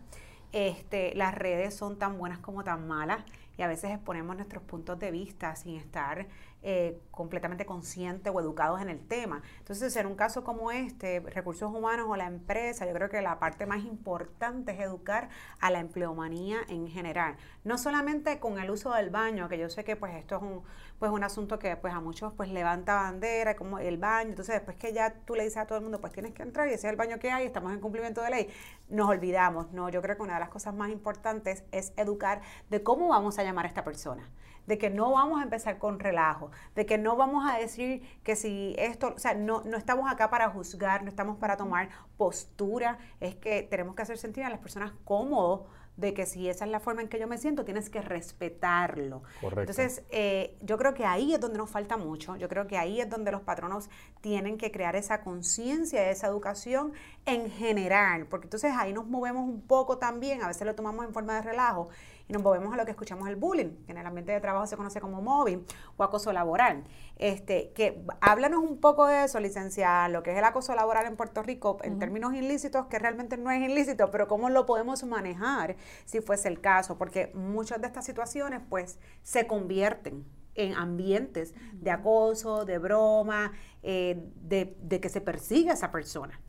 este, 0.51 1.15
las 1.15 1.33
redes 1.33 1.73
son 1.73 1.97
tan 1.97 2.17
buenas 2.17 2.39
como 2.39 2.63
tan 2.63 2.87
malas 2.87 3.23
y 3.57 3.61
a 3.61 3.67
veces 3.67 3.91
exponemos 3.91 4.35
nuestros 4.35 4.63
puntos 4.63 4.99
de 4.99 5.11
vista 5.11 5.55
sin 5.55 5.75
estar 5.75 6.27
eh, 6.67 6.99
completamente 7.11 7.63
conscientes 7.63 8.33
o 8.33 8.41
educados 8.41 8.81
en 8.81 8.89
el 8.89 8.99
tema. 8.99 9.43
Entonces, 9.59 9.95
en 9.97 10.07
un 10.07 10.15
caso 10.15 10.43
como 10.43 10.71
este, 10.71 11.19
recursos 11.19 11.71
humanos 11.71 12.07
o 12.09 12.15
la 12.15 12.25
empresa, 12.25 12.87
yo 12.87 12.93
creo 12.93 13.07
que 13.07 13.21
la 13.21 13.37
parte 13.37 13.67
más 13.67 13.83
importante 13.85 14.71
es 14.71 14.79
educar 14.79 15.29
a 15.59 15.69
la 15.69 15.79
empleomanía 15.79 16.57
en 16.67 16.87
general. 16.87 17.37
No 17.63 17.77
solamente 17.77 18.39
con 18.39 18.57
el 18.57 18.71
uso 18.71 18.91
del 18.93 19.11
baño, 19.11 19.47
que 19.47 19.59
yo 19.59 19.69
sé 19.69 19.83
que 19.83 19.95
pues 19.95 20.15
esto 20.15 20.37
es 20.37 20.41
un, 20.41 20.63
pues, 20.97 21.11
un 21.11 21.23
asunto 21.23 21.59
que 21.59 21.75
pues 21.77 21.93
a 21.93 21.99
muchos 21.99 22.33
pues 22.33 22.49
levanta 22.49 22.95
bandera, 22.95 23.55
como 23.55 23.77
el 23.77 23.99
baño, 23.99 24.31
entonces 24.31 24.55
después 24.55 24.75
que 24.75 24.91
ya 24.91 25.13
tú 25.13 25.35
le 25.35 25.43
dices 25.43 25.57
a 25.57 25.67
todo 25.67 25.77
el 25.77 25.83
mundo, 25.83 26.01
pues 26.01 26.13
tienes 26.13 26.33
que 26.33 26.41
entrar 26.41 26.67
y 26.67 26.71
ese 26.71 26.87
es 26.87 26.91
el 26.91 26.97
baño 26.97 27.19
que 27.19 27.29
hay, 27.29 27.45
estamos 27.45 27.73
en 27.73 27.79
cumplimiento 27.79 28.23
de 28.23 28.31
ley, 28.31 28.49
nos 28.89 29.07
olvidamos. 29.07 29.71
No, 29.71 29.89
yo 29.89 30.01
creo 30.01 30.15
que 30.15 30.23
una 30.23 30.33
de 30.33 30.39
las 30.39 30.49
cosas 30.49 30.73
más 30.73 30.89
importantes 30.89 31.63
es 31.71 31.93
educar 31.95 32.41
de 32.71 32.81
cómo 32.81 33.09
vamos 33.09 33.37
a 33.37 33.43
llamar 33.43 33.65
a 33.65 33.67
esta 33.67 33.83
persona 33.83 34.27
de 34.67 34.77
que 34.77 34.89
no 34.89 35.11
vamos 35.11 35.39
a 35.39 35.43
empezar 35.43 35.77
con 35.77 35.99
relajo, 35.99 36.51
de 36.75 36.85
que 36.85 36.97
no 36.97 37.15
vamos 37.15 37.49
a 37.49 37.57
decir 37.57 38.01
que 38.23 38.35
si 38.35 38.75
esto, 38.77 39.13
o 39.15 39.19
sea, 39.19 39.33
no, 39.33 39.61
no 39.65 39.77
estamos 39.77 40.11
acá 40.11 40.29
para 40.29 40.49
juzgar, 40.49 41.03
no 41.03 41.09
estamos 41.09 41.37
para 41.37 41.57
tomar 41.57 41.89
postura, 42.17 42.97
es 43.19 43.35
que 43.35 43.63
tenemos 43.63 43.95
que 43.95 44.01
hacer 44.01 44.17
sentir 44.17 44.43
a 44.43 44.49
las 44.49 44.59
personas 44.59 44.93
cómodos 45.03 45.61
de 45.97 46.13
que 46.13 46.25
si 46.25 46.49
esa 46.49 46.65
es 46.65 46.71
la 46.71 46.79
forma 46.79 47.01
en 47.01 47.07
que 47.07 47.19
yo 47.19 47.27
me 47.27 47.37
siento, 47.37 47.63
tienes 47.63 47.89
que 47.89 48.01
respetarlo. 48.01 49.23
Correcto. 49.39 49.61
Entonces, 49.61 50.03
eh, 50.09 50.57
yo 50.61 50.77
creo 50.77 50.93
que 50.93 51.05
ahí 51.05 51.33
es 51.33 51.39
donde 51.39 51.57
nos 51.57 51.69
falta 51.69 51.97
mucho, 51.97 52.35
yo 52.35 52.49
creo 52.49 52.67
que 52.67 52.77
ahí 52.77 52.99
es 52.99 53.09
donde 53.09 53.31
los 53.31 53.41
patronos 53.41 53.89
tienen 54.21 54.57
que 54.57 54.71
crear 54.71 54.95
esa 54.95 55.21
conciencia, 55.21 56.09
esa 56.09 56.27
educación 56.27 56.93
en 57.25 57.49
general, 57.49 58.27
porque 58.27 58.45
entonces 58.45 58.73
ahí 58.75 58.93
nos 58.93 59.07
movemos 59.07 59.47
un 59.47 59.61
poco 59.61 59.97
también, 59.97 60.43
a 60.43 60.47
veces 60.47 60.65
lo 60.65 60.75
tomamos 60.75 61.05
en 61.05 61.13
forma 61.13 61.35
de 61.35 61.41
relajo 61.41 61.89
y 62.27 62.33
nos 62.33 62.41
movemos 62.41 62.73
a 62.73 62.77
lo 62.77 62.85
que 62.85 62.91
escuchamos 62.91 63.27
el 63.29 63.35
bullying, 63.35 63.85
que 63.85 63.91
en 63.91 63.97
el 63.97 64.05
ambiente 64.05 64.31
de 64.31 64.41
trabajo 64.41 64.65
se 64.67 64.77
conoce 64.77 64.99
como 64.99 65.21
mobbing 65.21 65.63
o 65.97 66.03
acoso 66.03 66.33
laboral. 66.33 66.83
Este, 67.17 67.71
que 67.73 68.03
háblanos 68.19 68.63
un 68.63 68.79
poco 68.79 69.05
de 69.07 69.25
eso, 69.25 69.39
licenciada, 69.39 70.09
lo 70.09 70.23
que 70.23 70.31
es 70.31 70.37
el 70.37 70.43
acoso 70.43 70.75
laboral 70.75 71.05
en 71.05 71.15
Puerto 71.15 71.43
Rico 71.43 71.77
en 71.83 71.99
términos 71.99 72.33
ilícitos, 72.33 72.87
que 72.87 72.99
realmente 72.99 73.37
no 73.37 73.51
es 73.51 73.61
ilícito, 73.61 74.09
pero 74.11 74.27
cómo 74.27 74.49
lo 74.49 74.65
podemos 74.65 75.03
manejar 75.03 75.75
si 76.05 76.21
fuese 76.21 76.47
el 76.47 76.61
caso, 76.61 76.97
porque 76.97 77.31
muchas 77.35 77.79
de 77.81 77.87
estas 77.87 78.05
situaciones 78.05 78.61
pues 78.69 78.97
se 79.21 79.47
convierten 79.47 80.25
en 80.55 80.73
ambientes 80.73 81.53
de 81.73 81.91
acoso, 81.91 82.65
de 82.65 82.77
broma, 82.77 83.51
eh, 83.83 84.31
de, 84.41 84.75
de, 84.81 84.99
que 84.99 85.09
se 85.09 85.21
persigue 85.21 85.69
a 85.69 85.73
esa 85.73 85.91
persona. 85.91 86.39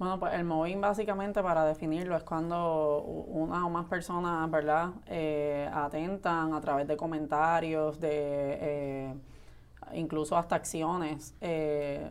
Bueno, 0.00 0.18
pues 0.18 0.32
el 0.32 0.44
mobbing 0.44 0.80
básicamente 0.80 1.42
para 1.42 1.62
definirlo 1.66 2.16
es 2.16 2.22
cuando 2.22 3.02
una 3.02 3.66
o 3.66 3.68
más 3.68 3.84
personas, 3.84 4.50
¿verdad?, 4.50 4.92
eh, 5.06 5.68
atentan 5.70 6.54
a 6.54 6.60
través 6.62 6.88
de 6.88 6.96
comentarios, 6.96 8.00
de 8.00 8.08
eh, 8.10 9.14
incluso 9.92 10.38
hasta 10.38 10.56
acciones 10.56 11.34
eh, 11.42 12.10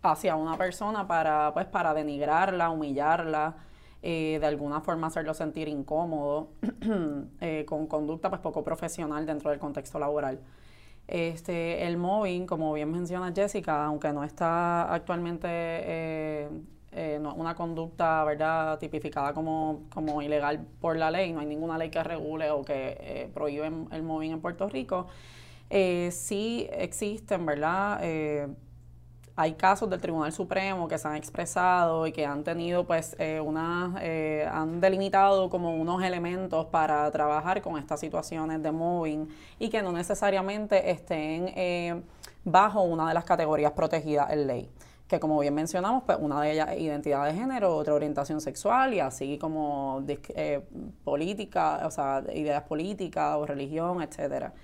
hacia 0.00 0.36
una 0.36 0.56
persona 0.56 1.04
para, 1.08 1.52
pues, 1.52 1.66
para 1.66 1.92
denigrarla, 1.92 2.70
humillarla, 2.70 3.56
de 4.00 4.46
alguna 4.46 4.80
forma 4.80 5.08
hacerlo 5.08 5.34
sentir 5.34 5.66
incómodo, 5.66 6.50
con 7.66 7.86
conducta 7.88 8.28
pues 8.30 8.40
poco 8.40 8.62
profesional 8.62 9.26
dentro 9.26 9.50
del 9.50 9.58
contexto 9.58 9.98
laboral. 9.98 10.38
Este, 11.08 11.84
el 11.84 11.96
mobbing, 11.96 12.46
como 12.46 12.72
bien 12.74 12.92
menciona 12.92 13.32
Jessica, 13.34 13.84
aunque 13.86 14.12
no 14.12 14.22
está 14.22 14.92
actualmente 14.94 16.48
eh, 16.94 17.18
una 17.18 17.54
conducta 17.54 18.22
verdad 18.24 18.78
tipificada 18.78 19.32
como, 19.32 19.84
como, 19.92 20.20
ilegal 20.20 20.66
por 20.80 20.96
la 20.96 21.10
ley, 21.10 21.32
no 21.32 21.40
hay 21.40 21.46
ninguna 21.46 21.78
ley 21.78 21.88
que 21.88 22.02
regule 22.02 22.50
o 22.50 22.62
que 22.62 22.98
eh, 23.00 23.30
prohíbe 23.32 23.70
el 23.90 24.02
mobbing 24.02 24.32
en 24.32 24.40
Puerto 24.40 24.68
Rico, 24.68 25.06
eh, 25.70 26.10
sí 26.12 26.68
existen, 26.70 27.46
¿verdad? 27.46 28.00
Eh, 28.02 28.46
hay 29.36 29.54
casos 29.54 29.88
del 29.88 30.02
Tribunal 30.02 30.32
Supremo 30.32 30.86
que 30.86 30.98
se 30.98 31.08
han 31.08 31.16
expresado 31.16 32.06
y 32.06 32.12
que 32.12 32.26
han 32.26 32.44
tenido, 32.44 32.86
pues, 32.86 33.16
una, 33.42 33.94
han 34.52 34.78
delimitado 34.82 35.48
como 35.48 35.74
unos 35.74 36.02
elementos 36.02 36.66
para 36.66 37.10
trabajar 37.10 37.62
con 37.62 37.78
estas 37.78 37.98
situaciones 38.00 38.62
de 38.62 38.70
mobbing 38.70 39.26
y 39.58 39.70
que 39.70 39.80
no 39.82 39.90
necesariamente 39.92 40.90
estén 40.90 42.04
bajo 42.44 42.82
una 42.82 43.08
de 43.08 43.14
las 43.14 43.24
categorías 43.24 43.72
protegidas 43.72 44.30
en 44.30 44.46
ley 44.46 44.70
que 45.08 45.20
como 45.20 45.38
bien 45.40 45.54
mencionamos, 45.54 46.04
pues 46.04 46.18
una 46.20 46.40
de 46.40 46.52
ellas 46.52 46.70
es 46.72 46.80
identidad 46.80 47.24
de 47.26 47.34
género, 47.34 47.76
otra 47.76 47.94
orientación 47.94 48.40
sexual 48.40 48.94
y 48.94 49.00
así 49.00 49.38
como 49.38 50.04
eh, 50.08 50.62
política, 51.04 51.82
o 51.84 51.90
sea, 51.90 52.22
ideas 52.34 52.62
políticas 52.62 53.36
o 53.36 53.46
religión, 53.46 54.02
etcétera. 54.02 54.54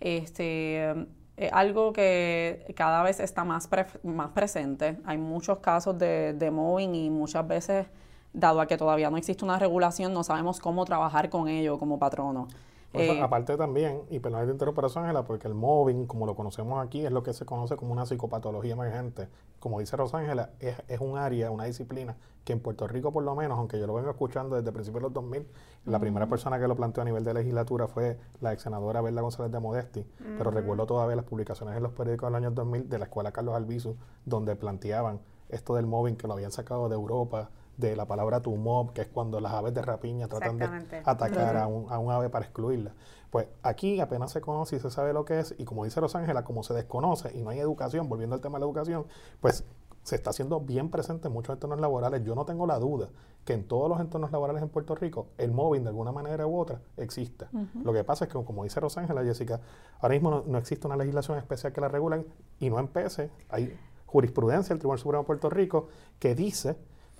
Este, 0.00 1.06
algo 1.52 1.92
que 1.92 2.72
cada 2.76 3.02
vez 3.02 3.20
está 3.20 3.44
más, 3.44 3.68
más 4.02 4.30
presente. 4.30 4.98
Hay 5.04 5.18
muchos 5.18 5.58
casos 5.58 5.98
de, 5.98 6.34
de 6.34 6.50
mobbing 6.50 6.94
y 6.94 7.10
muchas 7.10 7.46
veces, 7.46 7.86
dado 8.32 8.60
a 8.60 8.66
que 8.66 8.76
todavía 8.76 9.10
no 9.10 9.16
existe 9.16 9.44
una 9.44 9.58
regulación, 9.58 10.12
no 10.12 10.24
sabemos 10.24 10.60
cómo 10.60 10.84
trabajar 10.84 11.30
con 11.30 11.48
ello 11.48 11.78
como 11.78 11.98
patrono. 11.98 12.48
Eh, 12.96 13.20
aparte 13.20 13.56
también, 13.56 14.02
y 14.10 14.20
perdón 14.20 14.46
de 14.46 14.52
interrupción, 14.52 15.04
Ángela, 15.04 15.24
porque 15.24 15.48
el 15.48 15.54
mobbing, 15.54 16.06
como 16.06 16.26
lo 16.26 16.34
conocemos 16.34 16.84
aquí, 16.84 17.04
es 17.04 17.12
lo 17.12 17.22
que 17.22 17.32
se 17.32 17.44
conoce 17.44 17.76
como 17.76 17.92
una 17.92 18.06
psicopatología 18.06 18.72
emergente. 18.72 19.28
Como 19.58 19.80
dice 19.80 19.96
Rosángela, 19.96 20.50
es, 20.60 20.76
es 20.88 21.00
un 21.00 21.18
área, 21.18 21.50
una 21.50 21.64
disciplina 21.64 22.16
que 22.46 22.52
en 22.52 22.60
Puerto 22.60 22.86
Rico 22.86 23.12
por 23.12 23.24
lo 23.24 23.34
menos, 23.34 23.58
aunque 23.58 23.78
yo 23.78 23.88
lo 23.88 23.94
vengo 23.94 24.08
escuchando 24.08 24.54
desde 24.54 24.70
principios 24.70 25.02
de 25.02 25.06
los 25.08 25.12
2000, 25.12 25.46
la 25.84 25.98
primera 25.98 26.28
persona 26.28 26.60
que 26.60 26.68
lo 26.68 26.76
planteó 26.76 27.02
a 27.02 27.04
nivel 27.04 27.24
de 27.24 27.34
legislatura 27.34 27.88
fue 27.88 28.18
la 28.40 28.52
ex 28.52 28.62
senadora 28.62 29.00
Berla 29.00 29.20
González 29.20 29.50
de 29.50 29.58
Modesti, 29.58 30.06
pero 30.38 30.52
recuerdo 30.52 30.86
todavía 30.86 31.16
las 31.16 31.24
publicaciones 31.24 31.76
en 31.76 31.82
los 31.82 31.92
periódicos 31.92 32.28
del 32.28 32.36
año 32.36 32.52
2000 32.52 32.88
de 32.88 32.98
la 33.00 33.06
escuela 33.06 33.32
Carlos 33.32 33.56
Albizu, 33.56 33.96
donde 34.24 34.54
planteaban 34.54 35.20
esto 35.48 35.74
del 35.74 35.86
mobbing 35.86 36.16
que 36.16 36.28
lo 36.28 36.34
habían 36.34 36.52
sacado 36.52 36.88
de 36.88 36.94
Europa, 36.94 37.50
de 37.76 37.96
la 37.96 38.06
palabra 38.06 38.40
to 38.40 38.50
mob, 38.52 38.92
que 38.92 39.02
es 39.02 39.08
cuando 39.08 39.40
las 39.40 39.52
aves 39.52 39.74
de 39.74 39.82
rapiña 39.82 40.28
tratan 40.28 40.58
de 40.58 41.02
atacar 41.04 41.56
a, 41.56 41.66
un, 41.66 41.92
a 41.92 41.98
un 41.98 42.10
ave 42.10 42.30
para 42.30 42.44
excluirla. 42.44 42.94
Pues 43.30 43.48
aquí 43.62 44.00
apenas 44.00 44.32
se 44.32 44.40
conoce 44.40 44.76
y 44.76 44.80
se 44.80 44.90
sabe 44.90 45.12
lo 45.12 45.24
que 45.24 45.40
es, 45.40 45.54
y 45.58 45.64
como 45.64 45.84
dice 45.84 46.00
Rosángela, 46.00 46.44
como 46.44 46.62
se 46.62 46.74
desconoce 46.74 47.36
y 47.36 47.42
no 47.42 47.50
hay 47.50 47.58
educación, 47.58 48.08
volviendo 48.08 48.34
al 48.34 48.40
tema 48.40 48.58
de 48.58 48.60
la 48.60 48.66
educación, 48.66 49.06
pues 49.40 49.64
se 50.06 50.14
está 50.14 50.30
haciendo 50.30 50.60
bien 50.60 50.88
presente 50.88 51.26
en 51.26 51.34
muchos 51.34 51.54
entornos 51.54 51.80
laborales. 51.80 52.22
Yo 52.22 52.36
no 52.36 52.44
tengo 52.44 52.64
la 52.64 52.78
duda 52.78 53.08
que 53.44 53.54
en 53.54 53.66
todos 53.66 53.88
los 53.88 53.98
entornos 53.98 54.30
laborales 54.30 54.62
en 54.62 54.68
Puerto 54.68 54.94
Rico 54.94 55.26
el 55.36 55.50
móvil 55.50 55.82
de 55.82 55.88
alguna 55.88 56.12
manera 56.12 56.46
u 56.46 56.56
otra 56.56 56.80
exista. 56.96 57.48
Lo 57.82 57.92
que 57.92 58.04
pasa 58.04 58.26
es 58.26 58.32
que, 58.32 58.44
como 58.44 58.62
dice 58.62 58.78
Rosángela, 58.78 59.24
Jessica, 59.24 59.60
ahora 59.98 60.14
mismo 60.14 60.44
no, 60.46 60.58
existe 60.58 60.86
una 60.86 60.96
legislación 60.96 61.38
especial 61.38 61.72
que 61.72 61.80
la 61.80 61.88
regule 61.88 62.24
y 62.60 62.70
no 62.70 62.78
empece. 62.78 63.30
Hay 63.48 63.76
jurisprudencia 64.06 64.68
del 64.68 64.78
Tribunal 64.78 65.00
Supremo 65.00 65.22
de 65.24 65.26
Puerto 65.26 65.50
Rico 65.50 65.88
que 66.20 66.36
dice 66.36 66.76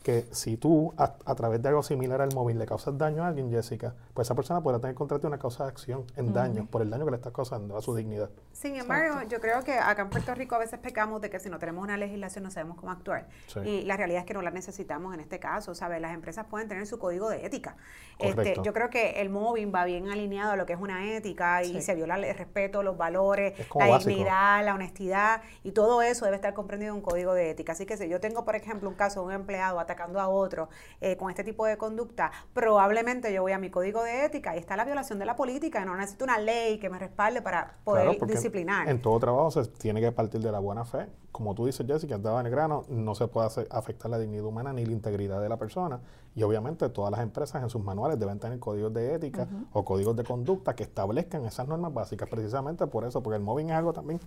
que 0.06 0.24
si 0.30 0.56
tú 0.56 0.94
a, 0.98 1.34
través 1.34 1.60
de 1.60 1.68
algo 1.68 1.82
similar 1.82 2.20
al 2.20 2.32
móvil 2.32 2.60
le 2.60 2.64
causas 2.64 2.96
daño 2.96 3.24
a 3.24 3.26
alguien, 3.26 3.50
Jessica, 3.50 3.92
pues 4.14 4.28
esa 4.28 4.36
persona 4.36 4.60
podrá 4.60 4.78
tener 4.78 4.94
contra 4.94 5.18
ti 5.18 5.26
una 5.26 5.36
causa 5.40 5.64
de 5.64 5.70
acción 5.70 6.04
en 6.14 6.32
daño 6.32 6.68
por 6.70 6.80
el 6.80 6.90
daño 6.90 7.04
que 7.06 7.10
le 7.10 7.16
estás 7.16 7.32
causando 7.32 7.76
a 7.76 7.82
su 7.82 7.92
dignidad. 7.92 8.30
Sin 8.52 8.76
embargo, 8.76 9.22
yo 9.28 9.40
creo 9.40 9.64
que 9.64 9.72
acá 9.72 10.02
en 10.02 10.10
Puerto 10.10 10.32
Rico 10.36 10.54
a 10.54 10.58
veces 10.58 10.78
pecamos 10.78 11.20
de 11.22 11.28
que 11.28 11.40
si 11.40 11.50
no 11.50 11.58
tenemos 11.58 11.82
una 11.82 11.96
legislación 11.96 12.44
no 12.44 12.52
sabemos 12.52 12.76
cómo 12.76 12.92
actuar. 12.92 13.26
Y 13.64 13.82
la 13.82 13.96
realidad 13.96 14.20
es 14.20 14.26
que 14.26 14.34
no 14.34 14.42
la 14.42 14.52
necesitamos 14.52 15.12
en 15.12 15.18
este 15.18 15.40
caso, 15.40 15.74
¿sabes? 15.74 16.00
Las 16.00 16.14
empresas 16.14 16.46
pueden 16.48 16.68
tener 16.68 16.86
su 16.86 17.00
código 17.00 17.28
de 17.28 17.44
ética. 17.44 17.76
Este, 18.20 18.54
yo 18.62 18.72
creo 18.72 18.90
que 18.90 19.20
el 19.20 19.28
móvil 19.28 19.74
va 19.74 19.84
bien 19.86 20.08
alineado 20.08 20.52
a 20.52 20.56
lo 20.56 20.66
que 20.66 20.74
es 20.74 20.80
una 20.80 21.16
ética 21.16 21.64
y 21.64 21.82
se 21.82 21.96
viola 21.96 22.14
el 22.14 22.36
respeto, 22.36 22.84
los 22.84 22.96
valores, 22.96 23.54
la 23.74 23.98
dignidad, 23.98 24.64
la 24.64 24.72
honestidad 24.72 25.42
y 25.64 25.72
todo 25.72 26.00
eso 26.00 26.26
debe 26.26 26.36
estar 26.36 26.54
comprendido 26.54 26.92
en 26.92 26.98
un 26.98 27.02
código 27.02 27.34
de 27.34 27.50
ética. 27.50 27.72
Así 27.72 27.86
que 27.86 27.96
si 27.96 28.08
yo 28.08 28.20
tengo, 28.20 28.44
por 28.44 28.54
ejemplo, 28.54 28.88
un 28.88 28.94
caso 28.94 29.18
de 29.18 29.26
un 29.26 29.32
empleado 29.32 29.80
atacando 29.96 30.20
a 30.20 30.28
otro 30.28 30.68
eh, 31.00 31.16
con 31.16 31.30
este 31.30 31.42
tipo 31.42 31.66
de 31.66 31.76
conducta, 31.76 32.30
probablemente 32.52 33.32
yo 33.32 33.42
voy 33.42 33.52
a 33.52 33.58
mi 33.58 33.70
código 33.70 34.02
de 34.02 34.26
ética 34.26 34.54
y 34.54 34.58
está 34.58 34.76
la 34.76 34.84
violación 34.84 35.18
de 35.18 35.24
la 35.24 35.36
política, 35.36 35.82
y 35.82 35.86
no 35.86 35.96
necesito 35.96 36.24
una 36.24 36.38
ley 36.38 36.78
que 36.78 36.90
me 36.90 36.98
respalde 36.98 37.42
para 37.42 37.78
poder 37.84 38.18
disciplinar. 38.26 38.88
En, 38.88 39.00
todo 39.00 39.18
trabajo 39.18 39.50
se 39.50 39.64
tiene 39.66 40.00
que 40.00 40.12
partir 40.12 40.40
de 40.40 40.52
la 40.52 40.58
buena 40.58 40.84
fe. 40.84 41.06
Como 41.32 41.54
tú 41.54 41.66
dices, 41.66 41.86
Jessica, 41.86 42.16
dado 42.18 42.40
en 42.40 42.46
el 42.46 42.52
grano, 42.52 42.84
no 42.88 43.14
se 43.14 43.28
puede 43.28 43.48
afectar 43.70 44.10
la 44.10 44.18
dignidad 44.18 44.44
humana 44.44 44.72
ni 44.72 44.86
la 44.86 44.92
integridad 44.92 45.40
de 45.40 45.48
la 45.48 45.58
persona. 45.58 46.00
Y 46.34 46.42
obviamente 46.42 46.88
todas 46.88 47.10
las 47.10 47.20
empresas 47.20 47.62
en 47.62 47.68
sus 47.68 47.82
manuales 47.82 48.18
deben 48.18 48.38
tener 48.38 48.58
códigos 48.58 48.92
de 48.92 49.14
ética 49.14 49.46
o 49.72 49.84
códigos 49.84 50.16
de 50.16 50.24
conducta 50.24 50.74
que 50.74 50.82
establezcan 50.82 51.44
esas 51.44 51.68
normas 51.68 51.92
básicas, 51.92 52.28
precisamente 52.28 52.86
por 52.86 53.04
eso, 53.04 53.22
porque 53.22 53.36
el 53.36 53.42
mobbing 53.42 53.70
es 53.70 53.76
algo 53.76 53.92
también 53.92 54.20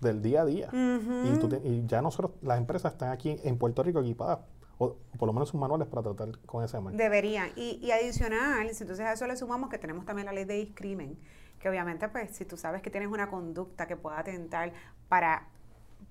del 0.00 0.22
día 0.22 0.42
a 0.42 0.44
día. 0.44 0.68
y, 0.72 1.68
y, 1.68 1.84
ya 1.86 2.02
nosotros, 2.02 2.32
las 2.42 2.58
empresas 2.58 2.92
están 2.92 3.10
aquí 3.10 3.38
en 3.42 3.58
Puerto 3.58 3.82
Rico 3.82 4.00
equipadas 4.00 4.40
o 4.78 4.96
por 5.18 5.26
lo 5.26 5.32
menos 5.32 5.48
sus 5.48 5.60
manuales 5.60 5.88
para 5.88 6.02
tratar 6.02 6.38
con 6.46 6.64
ese 6.64 6.76
tema. 6.76 6.90
Deberían. 6.90 7.50
Y, 7.56 7.78
y 7.82 7.90
adicional, 7.90 8.68
entonces 8.68 9.00
a 9.00 9.12
eso 9.12 9.26
le 9.26 9.36
sumamos 9.36 9.70
que 9.70 9.78
tenemos 9.78 10.04
también 10.04 10.26
la 10.26 10.32
ley 10.32 10.44
de 10.44 10.54
discrimen, 10.54 11.18
que 11.58 11.68
obviamente 11.68 12.08
pues 12.08 12.34
si 12.36 12.44
tú 12.44 12.56
sabes 12.56 12.82
que 12.82 12.90
tienes 12.90 13.08
una 13.10 13.28
conducta 13.28 13.86
que 13.86 13.96
pueda 13.96 14.18
atentar 14.18 14.72
para 15.08 15.48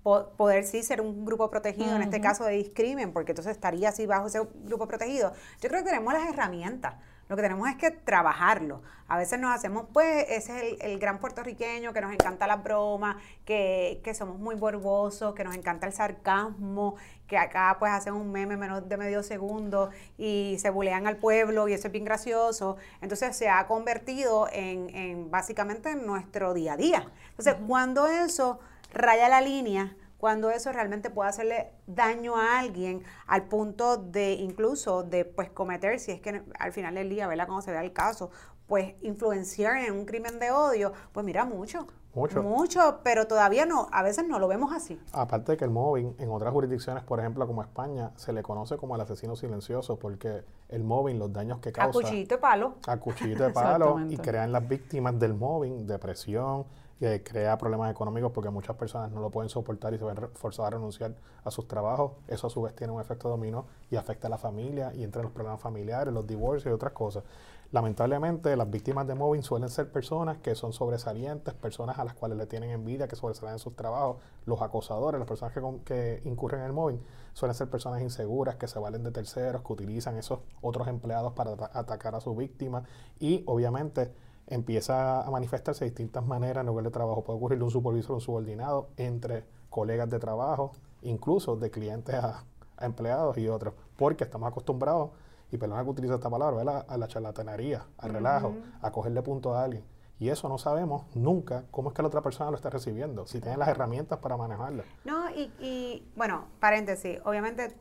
poder 0.03 0.63
sí 0.63 0.82
ser 0.82 1.00
un 1.00 1.25
grupo 1.25 1.50
protegido, 1.50 1.96
en 1.96 2.01
este 2.01 2.22
caso 2.22 2.44
de 2.46 2.53
discrimen, 2.53 3.13
porque 3.13 3.34
entonces 3.34 3.51
estaría 3.51 3.89
así 3.89 4.08
bajo 4.08 4.27
ese 4.27 4.39
grupo 4.63 4.88
protegido. 4.88 5.32
Yo 5.60 5.70
creo 5.70 5.84
que 5.84 5.89
tenemos 5.89 6.12
las 6.13 6.27
herramientas 6.27 6.96
lo 7.32 7.38
que 7.38 7.44
tenemos 7.44 7.70
es 7.70 7.78
que 7.78 7.92
trabajarlo. 7.92 8.82
A 9.08 9.18
veces 9.18 9.40
nos 9.40 9.56
hacemos, 9.56 9.86
pues, 9.94 10.26
ese 10.28 10.74
es 10.74 10.82
el, 10.82 11.00
gran 11.00 11.18
puertorriqueño 11.18 11.94
que 11.94 12.02
nos 12.02 12.12
encanta 12.12 12.46
la 12.46 12.58
broma, 12.58 13.22
que, 13.46 14.02
que, 14.04 14.14
somos 14.14 14.38
muy 14.38 14.56
borbosos, 14.56 15.34
que 15.34 15.46
nos 15.46 15.56
encanta 15.56 15.88
el 15.88 15.94
sarcasmo, 15.94 16.98
que 17.28 17.38
acá 17.38 17.78
pues 17.80 17.90
hacen 17.94 18.16
un 18.16 18.34
meme 18.34 18.58
menos 18.58 18.90
de 18.90 18.98
medio 18.98 19.24
segundo 19.24 19.92
y 20.18 20.58
se 20.60 20.70
bulean 20.72 21.08
al 21.08 21.16
pueblo 21.16 21.70
y 21.70 21.74
eso 21.74 21.88
es 21.88 21.94
bien 21.94 22.04
gracioso. 22.04 22.76
Entonces 23.00 23.34
se 23.34 23.48
ha 23.48 23.66
convertido 23.66 24.50
en, 24.52 24.94
en 24.94 25.32
básicamente 25.32 25.92
en 25.92 26.06
nuestro 26.06 26.54
día 26.54 26.74
a 26.74 26.78
día. 26.78 27.08
Entonces, 27.30 27.56
cuando 27.66 28.08
eso 28.08 28.60
raya 28.94 29.30
la 29.30 29.40
línea 29.40 29.96
cuando 30.22 30.51
eso 30.51 30.72
realmente 30.72 31.10
puede 31.10 31.30
hacerle 31.32 31.72
daño 31.88 32.38
a 32.38 32.60
alguien 32.60 33.04
al 33.25 33.48
punto 33.48 33.98
de 33.98 34.34
incluso 34.34 35.01
de 35.01 35.25
pues 35.25 35.50
cometer, 35.50 36.00
si 36.00 36.12
es 36.12 36.22
que 36.22 36.44
al 36.60 36.72
final 36.74 36.94
del 36.94 37.10
día, 37.10 37.25
¿verdad? 37.25 37.48
Cuando 37.48 37.63
se 37.63 37.72
vea 37.72 37.84
el 37.84 37.92
caso, 37.92 38.30
pues 38.68 38.94
influenciar 39.01 39.78
en 39.78 39.94
un 39.94 40.06
crimen 40.06 40.38
de 40.38 40.51
odio, 40.51 40.94
pues 41.12 41.25
mira, 41.25 41.44
mucho. 41.44 41.88
Mucho. 42.13 42.44
Mucho, 42.44 43.00
pero 43.04 43.25
todavía 43.25 43.66
no, 43.66 43.88
a 43.92 44.04
veces 44.04 44.28
no 44.28 44.38
lo 44.38 44.48
vemos 44.48 44.72
así. 44.74 45.00
Aparte 45.12 45.54
de 45.54 45.58
que 45.58 45.66
el 45.66 45.72
móvil 45.72 46.13
en 46.20 46.30
otras 46.30 46.54
jurisdicciones, 46.54 47.04
por 47.04 47.20
ejemplo 47.20 47.48
como 47.48 47.63
España, 47.63 48.12
se 48.16 48.32
le 48.32 48.44
conoce 48.44 48.78
como 48.78 48.94
el 48.94 49.01
asesino 49.01 49.36
silencioso 49.36 49.98
porque 49.98 50.44
el 50.70 50.84
móvil, 50.84 51.18
los 51.18 51.34
daños 51.34 51.60
que 51.62 51.72
causa... 51.72 51.98
A 51.98 52.01
cuchillito 52.04 52.36
de 52.36 52.42
palo. 52.42 52.75
A 52.86 52.98
cuchillito 52.98 53.44
de 53.44 53.50
palo 53.50 54.00
y 54.08 54.18
crean 54.18 54.51
las 54.51 54.68
víctimas 54.68 55.18
del 55.18 55.34
móvil 55.34 55.88
depresión, 55.88 56.66
que 57.01 57.24
crea 57.24 57.58
problemas 57.58 57.89
económicos 57.89 58.31
porque 58.31 58.51
muchas 58.51 58.75
personas 58.75 59.12
no 59.12 59.22
lo 59.22 59.31
pueden 59.31 59.50
soportar 59.50 59.91
y 59.96 59.98
se 59.98 60.03
ven 60.05 60.17
forzadas 60.36 60.67
a 60.67 60.75
renunciar 60.75 61.15
a 61.43 61.50
sus 61.50 61.67
trabajos. 61.67 62.12
Eso 62.27 62.46
a 62.46 62.50
su 62.51 62.62
vez 62.62 62.75
tiene 62.75 62.93
un 62.93 63.01
efecto 63.01 63.27
dominó 63.27 63.65
y 63.89 63.96
afecta 63.96 64.27
a 64.27 64.29
la 64.29 64.38
familia 64.38 64.93
y 64.93 65.03
entre 65.03 65.24
los 65.24 65.31
problemas 65.31 65.60
familiares, 65.60 66.13
los 66.13 66.27
divorcios 66.27 66.72
y 66.72 66.75
otras 66.75 66.93
cosas. 66.93 67.24
Lamentablemente, 67.72 68.55
las 68.55 68.70
víctimas 68.70 69.08
de 69.08 69.15
mobbing 69.15 69.41
suelen 69.41 69.70
ser 69.70 69.91
personas 69.91 70.38
que 70.38 70.53
son 70.53 70.74
sobresalientes, 70.74 71.55
personas 71.55 71.98
a 71.98 72.03
las 72.03 72.13
cuales 72.13 72.38
le 72.38 72.46
tienen 72.46 72.70
envidia, 72.70 73.08
que 73.08 73.15
sobresalen 73.15 73.53
en 73.53 73.60
sus 73.60 73.75
trabajos. 73.75 74.17
Los 74.46 74.62
acosadores, 74.62 75.17
las 75.17 75.27
personas 75.27 75.55
que, 75.55 75.62
que, 75.84 76.22
incurren 76.29 76.60
en 76.60 76.67
el 76.67 76.74
mobbing, 76.74 77.01
suelen 77.34 77.55
ser 77.55 77.67
personas 77.67 78.01
inseguras, 78.01 78.58
que 78.58 78.67
se 78.67 78.77
valen 78.77 79.03
de 79.03 79.10
terceros, 79.10 79.63
que 79.63 79.74
utilizan 79.74 80.17
esos 80.17 80.41
otros 80.62 80.88
empleados 80.88 81.34
para 81.34 81.53
atacar 81.74 82.13
a 82.13 82.20
su 82.20 82.36
víctima. 82.36 82.84
Y 83.20 83.43
obviamente 83.48 84.13
empieza 84.51 85.22
a 85.22 85.31
manifestarse 85.31 85.86
de 85.86 85.91
distintas 85.91 86.25
maneras 86.25 86.62
en 86.62 86.67
lugar 86.67 86.86
de 86.86 86.91
trabajo. 86.91 87.24
Puede 87.24 87.38
ocurrir 87.38 87.58
de 87.60 87.65
un 87.65 87.72
supervisor 87.72 88.12
o 88.12 88.15
un 88.15 88.22
subordinado, 88.22 88.89
entre 88.98 89.46
colegas 89.70 90.10
de 90.10 90.20
trabajo, 90.20 90.74
incluso 91.01 91.55
de 91.55 91.72
clientes 91.72 92.15
a, 92.15 92.43
a 92.77 92.86
empleados 92.86 93.38
y 93.38 93.48
otros, 93.48 93.74
porque 93.98 94.25
estamos 94.25 94.50
acostumbrados 94.50 95.12
y 95.51 95.58
perdona 95.58 95.84
que 95.84 95.89
utilice 95.89 96.13
esta 96.15 96.29
palabra, 96.29 96.86
a 96.88 96.98
la 96.98 97.08
charlatanería, 97.08 97.86
al 97.98 98.13
relajo, 98.13 98.53
a 98.81 98.91
cogerle 98.91 99.22
punto 99.22 99.53
a 99.53 99.63
alguien. 99.63 99.84
Y 100.22 100.30
eso 100.30 100.48
no 100.48 100.60
sabemos 100.60 101.08
nunca 101.16 101.63
cómo 101.72 101.90
es 101.90 101.96
que 101.96 102.04
la 102.04 102.08
otra 102.08 102.22
persona 102.22 102.51
lo 102.51 102.56
está 102.56 102.70
recibiendo, 102.70 103.25
si 103.25 103.42
tiene 103.42 103.58
las 103.58 103.68
herramientas 103.70 104.20
para 104.20 104.38
manejarlo. 104.38 104.84
No, 105.04 105.32
y, 105.32 105.51
y 105.60 106.08
bueno, 106.16 106.46
paréntesis, 106.60 107.18
obviamente 107.25 107.75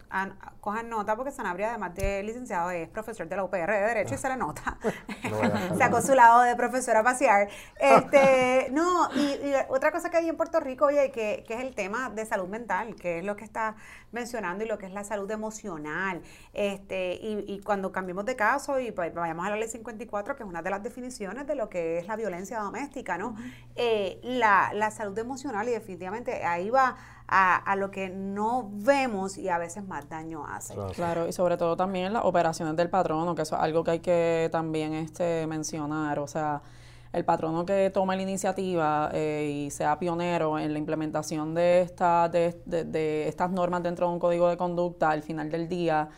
cojan 0.62 0.88
nota 0.88 1.16
porque 1.16 1.32
Sanabria, 1.32 1.68
además 1.68 1.94
de 1.96 2.22
licenciado, 2.22 2.70
es 2.70 2.88
profesor 2.88 3.28
de 3.28 3.36
la 3.36 3.44
UPR 3.44 3.70
de 3.70 3.80
Derecho 3.80 4.14
y 4.14 4.16
se 4.16 4.30
le 4.30 4.38
nota. 4.38 4.78
Sacó 5.76 6.00
su 6.00 6.14
lado 6.14 6.40
de 6.40 6.56
profesora 6.56 7.00
a 7.00 7.04
pasear. 7.04 7.50
Este, 7.78 8.68
no, 8.70 9.08
y, 9.14 9.38
otra 9.68 9.90
cosa 9.90 10.10
que 10.10 10.16
hay 10.16 10.28
en 10.28 10.36
Puerto 10.36 10.60
Rico, 10.60 10.86
oye, 10.86 11.10
que, 11.10 11.44
que 11.46 11.54
es 11.54 11.60
el 11.60 11.74
tema 11.74 12.08
de 12.08 12.24
salud 12.24 12.48
mental, 12.48 12.94
que 12.94 13.18
es 13.18 13.24
lo 13.24 13.36
que 13.36 13.44
está 13.44 13.74
mencionando 14.12 14.64
y 14.64 14.68
lo 14.68 14.78
que 14.78 14.86
es 14.86 14.92
la 14.92 15.04
salud 15.04 15.30
emocional. 15.30 16.22
Este, 16.52 17.14
y, 17.14 17.44
y 17.46 17.60
cuando 17.60 17.90
cambiemos 17.90 18.24
de 18.24 18.36
caso 18.36 18.80
y 18.80 18.92
pues, 18.92 19.12
vayamos 19.12 19.46
a 19.46 19.50
la 19.50 19.56
ley 19.56 19.68
54, 19.68 20.36
que 20.36 20.42
es 20.42 20.48
una 20.48 20.62
de 20.62 20.70
las 20.70 20.82
definiciones 20.82 21.46
de 21.46 21.54
lo 21.54 21.68
que 21.68 21.98
es 21.98 22.06
la 22.06 22.16
violencia 22.16 22.29
doméstica, 22.30 23.18
¿no? 23.18 23.34
Eh, 23.76 24.20
la, 24.22 24.72
la, 24.74 24.90
salud 24.90 25.18
emocional 25.18 25.68
y 25.68 25.72
definitivamente 25.72 26.44
ahí 26.44 26.70
va 26.70 26.96
a, 27.26 27.56
a, 27.56 27.76
lo 27.76 27.90
que 27.90 28.08
no 28.08 28.68
vemos 28.72 29.38
y 29.38 29.48
a 29.48 29.58
veces 29.58 29.86
más 29.86 30.08
daño 30.08 30.46
hace. 30.46 30.74
Claro, 30.94 31.28
y 31.28 31.32
sobre 31.32 31.56
todo 31.56 31.76
también 31.76 32.12
las 32.12 32.24
operaciones 32.24 32.76
del 32.76 32.90
patrono, 32.90 33.34
que 33.34 33.42
eso 33.42 33.56
es 33.56 33.62
algo 33.62 33.84
que 33.84 33.90
hay 33.92 34.00
que 34.00 34.48
también 34.50 34.94
este, 34.94 35.46
mencionar, 35.46 36.18
o 36.18 36.26
sea 36.26 36.62
el 37.12 37.24
patrono 37.24 37.66
que 37.66 37.90
tome 37.90 38.16
la 38.16 38.22
iniciativa 38.22 39.10
eh, 39.12 39.64
y 39.66 39.70
sea 39.70 39.98
pionero 39.98 40.58
en 40.58 40.72
la 40.72 40.78
implementación 40.78 41.54
de, 41.54 41.80
esta, 41.80 42.28
de, 42.28 42.56
de, 42.64 43.26
estas 43.26 43.50
normas 43.50 43.82
dentro 43.82 44.06
de 44.06 44.12
un 44.12 44.20
código 44.20 44.48
de 44.48 44.56
conducta, 44.56 45.10
al 45.10 45.22
final 45.22 45.50
del 45.50 45.68
día 45.68 46.08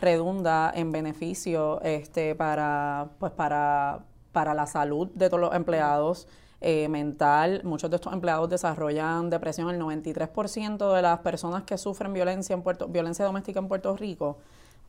redunda 0.00 0.72
en 0.74 0.90
beneficio 0.90 1.80
este, 1.82 2.34
para, 2.34 3.10
pues 3.18 3.32
para, 3.32 4.00
para 4.32 4.54
la 4.54 4.66
salud 4.66 5.08
de 5.14 5.28
todos 5.28 5.40
los 5.40 5.54
empleados. 5.54 6.26
Eh, 6.62 6.88
mental. 6.90 7.62
Muchos 7.64 7.88
de 7.88 7.96
estos 7.96 8.12
empleados 8.12 8.50
desarrollan 8.50 9.30
depresión. 9.30 9.70
El 9.70 9.80
93% 9.80 10.94
de 10.94 11.00
las 11.00 11.20
personas 11.20 11.62
que 11.62 11.78
sufren 11.78 12.12
violencia, 12.12 12.52
en 12.52 12.62
Puerto, 12.62 12.86
violencia 12.86 13.24
doméstica 13.24 13.60
en 13.60 13.68
Puerto 13.68 13.96
Rico, 13.96 14.36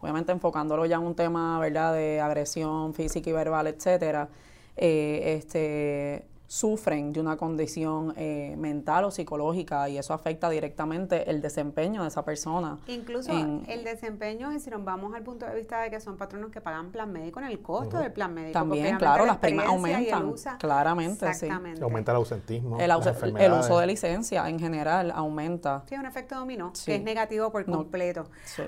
obviamente 0.01 0.33
enfocándolo 0.33 0.85
ya 0.85 0.97
en 0.97 1.03
un 1.03 1.15
tema 1.15 1.57
¿verdad? 1.59 1.93
de 1.93 2.19
agresión 2.19 2.93
física 2.93 3.29
y 3.29 3.33
verbal, 3.33 3.67
etcétera, 3.67 4.27
eh, 4.75 5.37
este, 5.37 6.25
sufren 6.51 7.13
de 7.13 7.21
una 7.21 7.37
condición 7.37 8.13
eh, 8.17 8.55
mental 8.57 9.05
o 9.05 9.11
psicológica 9.11 9.87
y 9.87 9.97
eso 9.97 10.13
afecta 10.13 10.49
directamente 10.49 11.29
el 11.29 11.41
desempeño 11.41 12.01
de 12.01 12.09
esa 12.09 12.25
persona. 12.25 12.77
Incluso 12.87 13.31
el 13.31 13.85
desempeño, 13.85 14.51
si 14.59 14.69
nos 14.69 14.83
vamos 14.83 15.15
al 15.15 15.23
punto 15.23 15.45
de 15.45 15.55
vista 15.55 15.79
de 15.79 15.89
que 15.89 16.01
son 16.01 16.17
patronos 16.17 16.51
que 16.51 16.59
pagan 16.59 16.91
plan 16.91 17.09
médico 17.09 17.39
en 17.39 17.45
el 17.45 17.61
costo 17.61 17.99
del 17.99 18.11
plan 18.11 18.33
médico. 18.33 18.51
También, 18.51 18.97
claro, 18.97 19.25
las 19.25 19.37
primas 19.37 19.65
aumentan. 19.65 20.33
claramente, 20.59 21.33
sí. 21.35 21.47
Aumenta 21.81 22.11
el 22.11 22.17
ausentismo. 22.17 22.77
El, 22.81 22.91
el, 23.37 23.53
uso 23.53 23.79
de 23.79 23.87
licencia 23.87 24.49
en 24.49 24.59
general 24.59 25.13
aumenta. 25.15 25.85
Sí, 25.87 25.95
un 25.95 26.05
efecto 26.05 26.35
dominó, 26.35 26.73
que 26.85 26.95
es 26.95 27.01
negativo 27.01 27.49
por 27.53 27.63
completo. 27.63 28.25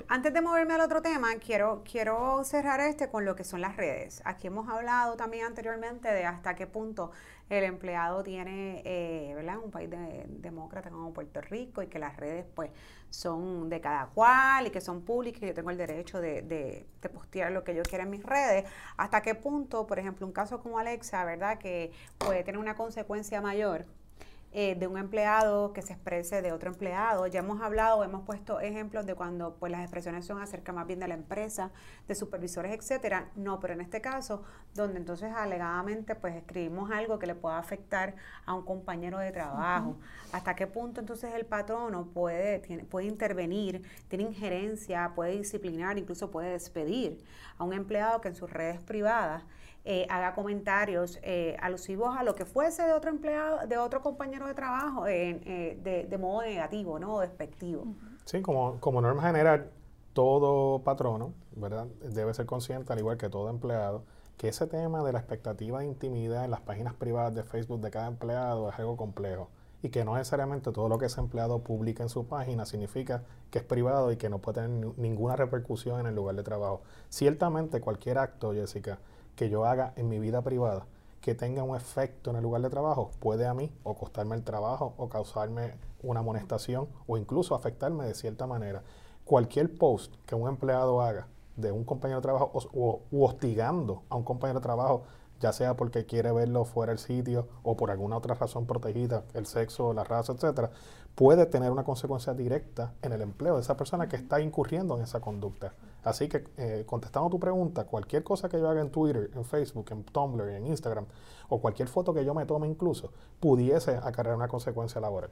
Antes 0.08 0.32
de 0.32 0.40
moverme 0.40 0.72
al 0.72 0.80
otro 0.80 1.02
tema, 1.02 1.28
quiero, 1.34 1.82
quiero 1.84 2.44
cerrar 2.44 2.80
este 2.80 3.10
con 3.10 3.26
lo 3.26 3.36
que 3.36 3.44
son 3.44 3.60
las 3.60 3.76
redes. 3.76 4.22
Aquí 4.24 4.46
hemos 4.46 4.70
hablado 4.70 5.16
también 5.16 5.44
anteriormente 5.44 6.08
de 6.08 6.24
hasta 6.24 6.54
qué 6.54 6.66
punto 6.66 7.10
el 7.50 7.64
empleado 7.64 8.22
tiene, 8.22 8.82
eh, 8.84 9.32
¿verdad? 9.34 9.58
Un 9.58 9.70
país 9.70 9.90
demócrata 10.28 10.90
como 10.90 11.12
Puerto 11.12 11.40
Rico 11.40 11.82
y 11.82 11.88
que 11.88 11.98
las 11.98 12.16
redes 12.16 12.46
pues 12.54 12.70
son 13.10 13.68
de 13.68 13.80
cada 13.80 14.06
cual 14.06 14.66
y 14.66 14.70
que 14.70 14.80
son 14.80 15.02
públicas 15.02 15.42
y 15.42 15.46
yo 15.46 15.54
tengo 15.54 15.70
el 15.70 15.76
derecho 15.76 16.20
de, 16.20 16.42
de, 16.42 16.86
de, 17.00 17.08
postear 17.08 17.52
lo 17.52 17.62
que 17.62 17.74
yo 17.74 17.82
quiera 17.82 18.04
en 18.04 18.10
mis 18.10 18.24
redes. 18.24 18.64
¿Hasta 18.96 19.22
qué 19.22 19.34
punto, 19.34 19.86
por 19.86 19.98
ejemplo, 19.98 20.26
un 20.26 20.32
caso 20.32 20.60
como 20.60 20.78
Alexa, 20.78 21.24
¿verdad? 21.24 21.58
Que 21.58 21.92
puede 22.18 22.42
tener 22.44 22.58
una 22.58 22.74
consecuencia 22.76 23.40
mayor 23.40 23.84
eh, 24.56 24.76
de 24.76 24.86
un 24.86 24.96
empleado 24.96 25.72
que 25.72 25.82
se 25.82 25.92
exprese 25.94 26.40
de 26.40 26.52
otro 26.52 26.70
empleado. 26.70 27.26
Ya 27.26 27.40
hemos 27.40 27.60
hablado, 27.60 28.04
hemos 28.04 28.22
puesto 28.22 28.60
ejemplos 28.60 29.04
de 29.04 29.16
cuando 29.16 29.56
pues 29.56 29.72
las 29.72 29.80
expresiones 29.80 30.24
son 30.24 30.40
acerca 30.40 30.72
más 30.72 30.86
bien 30.86 31.00
de 31.00 31.08
la 31.08 31.14
empresa, 31.14 31.72
de 32.06 32.14
supervisores, 32.14 32.72
etcétera. 32.72 33.32
No, 33.34 33.58
pero 33.58 33.74
en 33.74 33.80
este 33.80 34.00
caso, 34.00 34.44
donde 34.72 34.98
entonces 34.98 35.32
alegadamente 35.34 36.14
pues 36.14 36.36
escribimos 36.36 36.92
algo 36.92 37.18
que 37.18 37.26
le 37.26 37.34
pueda 37.34 37.58
afectar 37.58 38.14
a 38.46 38.54
un 38.54 38.64
compañero 38.64 39.18
de 39.18 39.32
trabajo. 39.32 39.96
¿Hasta 40.30 40.54
qué 40.54 40.68
punto 40.68 41.00
entonces 41.00 41.34
el 41.34 41.46
patrono 41.46 42.06
puede, 42.14 42.60
tiene, 42.60 42.84
puede 42.84 43.06
intervenir, 43.06 43.82
tiene 44.06 44.22
injerencia, 44.22 45.10
puede 45.16 45.32
disciplinar, 45.32 45.98
incluso 45.98 46.30
puede 46.30 46.50
despedir 46.50 47.24
a 47.58 47.64
un 47.64 47.72
empleado 47.72 48.20
que 48.20 48.28
en 48.28 48.36
sus 48.36 48.52
redes 48.52 48.80
privadas 48.80 49.42
eh, 49.86 50.06
haga 50.08 50.34
comentarios 50.34 51.18
eh, 51.22 51.56
alusivos 51.60 52.16
a 52.16 52.22
lo 52.22 52.34
que 52.34 52.44
fuese 52.46 52.82
de 52.84 52.92
otro 52.94 53.10
empleado, 53.10 53.66
de 53.66 53.76
otro 53.76 54.00
compañero 54.00 54.46
de 54.46 54.54
trabajo, 54.54 55.06
eh, 55.06 55.78
de, 55.82 56.06
de, 56.08 56.18
modo 56.18 56.42
negativo, 56.42 56.98
¿no? 56.98 57.16
O 57.16 57.20
despectivo. 57.20 57.84
Sí, 58.24 58.40
como, 58.40 58.80
como 58.80 59.02
norma 59.02 59.22
general, 59.22 59.70
todo 60.14 60.82
patrono, 60.82 61.34
¿verdad? 61.54 61.86
Debe 62.00 62.32
ser 62.32 62.46
consciente, 62.46 62.92
al 62.94 62.98
igual 62.98 63.18
que 63.18 63.28
todo 63.28 63.50
empleado, 63.50 64.04
que 64.38 64.48
ese 64.48 64.66
tema 64.66 65.02
de 65.04 65.12
la 65.12 65.18
expectativa 65.18 65.80
de 65.80 65.86
intimidad 65.86 66.44
en 66.44 66.50
las 66.50 66.60
páginas 66.62 66.94
privadas 66.94 67.34
de 67.34 67.42
Facebook 67.42 67.80
de 67.80 67.90
cada 67.90 68.06
empleado 68.06 68.70
es 68.70 68.78
algo 68.78 68.96
complejo 68.96 69.50
y 69.84 69.90
que 69.90 70.02
no 70.02 70.14
necesariamente 70.14 70.72
todo 70.72 70.88
lo 70.88 70.96
que 70.96 71.06
ese 71.06 71.20
empleado 71.20 71.58
publica 71.58 72.02
en 72.02 72.08
su 72.08 72.26
página 72.26 72.64
significa 72.64 73.22
que 73.50 73.58
es 73.58 73.64
privado 73.64 74.10
y 74.12 74.16
que 74.16 74.30
no 74.30 74.38
puede 74.38 74.62
tener 74.62 74.94
ninguna 74.96 75.36
repercusión 75.36 76.00
en 76.00 76.06
el 76.06 76.14
lugar 76.14 76.36
de 76.36 76.42
trabajo. 76.42 76.80
Ciertamente 77.10 77.82
cualquier 77.82 78.16
acto, 78.16 78.54
Jessica, 78.54 78.98
que 79.36 79.48
yo 79.48 79.64
haga 79.64 79.92
en 79.96 80.08
mi 80.08 80.18
vida 80.18 80.42
privada 80.42 80.86
que 81.24 81.34
tenga 81.34 81.62
un 81.62 81.74
efecto 81.74 82.28
en 82.28 82.36
el 82.36 82.42
lugar 82.42 82.60
de 82.60 82.68
trabajo 82.68 83.10
puede 83.18 83.46
a 83.46 83.54
mí 83.54 83.72
o 83.82 83.94
costarme 83.94 84.36
el 84.36 84.44
trabajo 84.44 84.92
o 84.98 85.08
causarme 85.08 85.72
una 86.02 86.20
amonestación 86.20 86.86
o 87.06 87.16
incluso 87.16 87.54
afectarme 87.54 88.04
de 88.04 88.12
cierta 88.12 88.46
manera. 88.46 88.82
Cualquier 89.24 89.74
post 89.74 90.14
que 90.26 90.34
un 90.34 90.50
empleado 90.50 91.00
haga 91.00 91.26
de 91.56 91.72
un 91.72 91.82
compañero 91.84 92.20
de 92.20 92.24
trabajo 92.24 92.50
o, 92.74 93.00
hostigando 93.10 94.02
a 94.10 94.16
un 94.16 94.22
compañero 94.22 94.60
de 94.60 94.64
trabajo 94.64 95.04
ya 95.40 95.54
sea 95.54 95.78
porque 95.78 96.04
quiere 96.04 96.30
verlo 96.30 96.66
fuera 96.66 96.92
del 96.92 96.98
sitio 96.98 97.48
o 97.62 97.74
por 97.74 97.90
alguna 97.90 98.18
otra 98.18 98.34
razón 98.34 98.66
protegida, 98.66 99.24
el 99.32 99.46
sexo, 99.46 99.94
la 99.94 100.04
raza, 100.04 100.34
etcétera, 100.34 100.72
puede 101.14 101.46
tener 101.46 101.70
una 101.70 101.84
consecuencia 101.84 102.34
directa 102.34 102.92
en 103.00 103.12
el 103.12 103.22
empleo 103.22 103.54
de 103.54 103.62
esa 103.62 103.78
persona 103.78 104.10
que 104.10 104.16
está 104.16 104.42
incurriendo 104.42 104.96
en 104.98 105.04
esa 105.04 105.20
conducta. 105.20 105.72
Así 106.04 106.28
que, 106.28 106.44
eh, 106.58 106.84
contestando 106.86 107.30
tu 107.30 107.40
pregunta, 107.40 107.84
cualquier 107.84 108.22
cosa 108.22 108.48
que 108.48 108.58
yo 108.58 108.68
haga 108.68 108.80
en 108.80 108.90
Twitter, 108.90 109.30
en 109.34 109.44
Facebook, 109.44 109.86
en 109.90 110.04
Tumblr, 110.04 110.48
en 110.50 110.66
Instagram, 110.66 111.06
o 111.48 111.60
cualquier 111.60 111.88
foto 111.88 112.12
que 112.12 112.24
yo 112.24 112.34
me 112.34 112.44
tome 112.46 112.68
incluso, 112.68 113.12
pudiese 113.40 113.96
acarrear 113.96 114.36
una 114.36 114.48
consecuencia 114.48 115.00
laboral. 115.00 115.30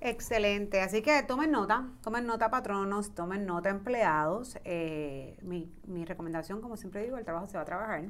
Excelente, 0.00 0.82
así 0.82 1.00
que 1.00 1.22
tomen 1.22 1.50
nota, 1.50 1.88
tomen 2.02 2.26
nota 2.26 2.50
patronos, 2.50 3.14
tomen 3.14 3.46
nota 3.46 3.70
empleados. 3.70 4.58
Eh, 4.64 5.38
mi, 5.42 5.72
mi, 5.86 6.04
recomendación, 6.04 6.60
como 6.60 6.76
siempre 6.76 7.02
digo, 7.04 7.16
el 7.16 7.24
trabajo 7.24 7.46
se 7.46 7.56
va 7.56 7.62
a 7.62 7.64
trabajar. 7.64 8.04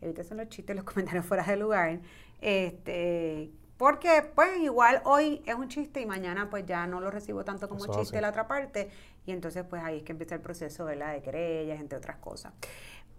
Eviten 0.00 0.36
los 0.36 0.48
chistes, 0.48 0.76
los 0.76 0.84
comentarios 0.84 1.24
fuera 1.26 1.44
de 1.44 1.56
lugar. 1.56 2.00
Este, 2.40 3.50
Porque 3.78 4.22
pues 4.34 4.58
igual 4.58 5.00
hoy 5.04 5.40
es 5.46 5.54
un 5.54 5.68
chiste 5.68 6.00
y 6.00 6.06
mañana 6.06 6.50
pues 6.50 6.66
ya 6.66 6.86
no 6.86 7.00
lo 7.00 7.10
recibo 7.10 7.44
tanto 7.44 7.68
como 7.68 7.84
Eso 7.84 7.94
chiste 7.94 8.16
así. 8.16 8.22
la 8.22 8.28
otra 8.30 8.46
parte 8.48 8.90
y 9.24 9.30
entonces 9.32 9.64
pues 9.64 9.82
ahí 9.82 9.98
es 9.98 10.02
que 10.02 10.12
empieza 10.12 10.34
el 10.34 10.40
proceso 10.40 10.84
¿verdad? 10.84 11.12
de 11.12 11.22
querellas, 11.22 11.80
entre 11.80 11.96
otras 11.96 12.16
cosas. 12.18 12.52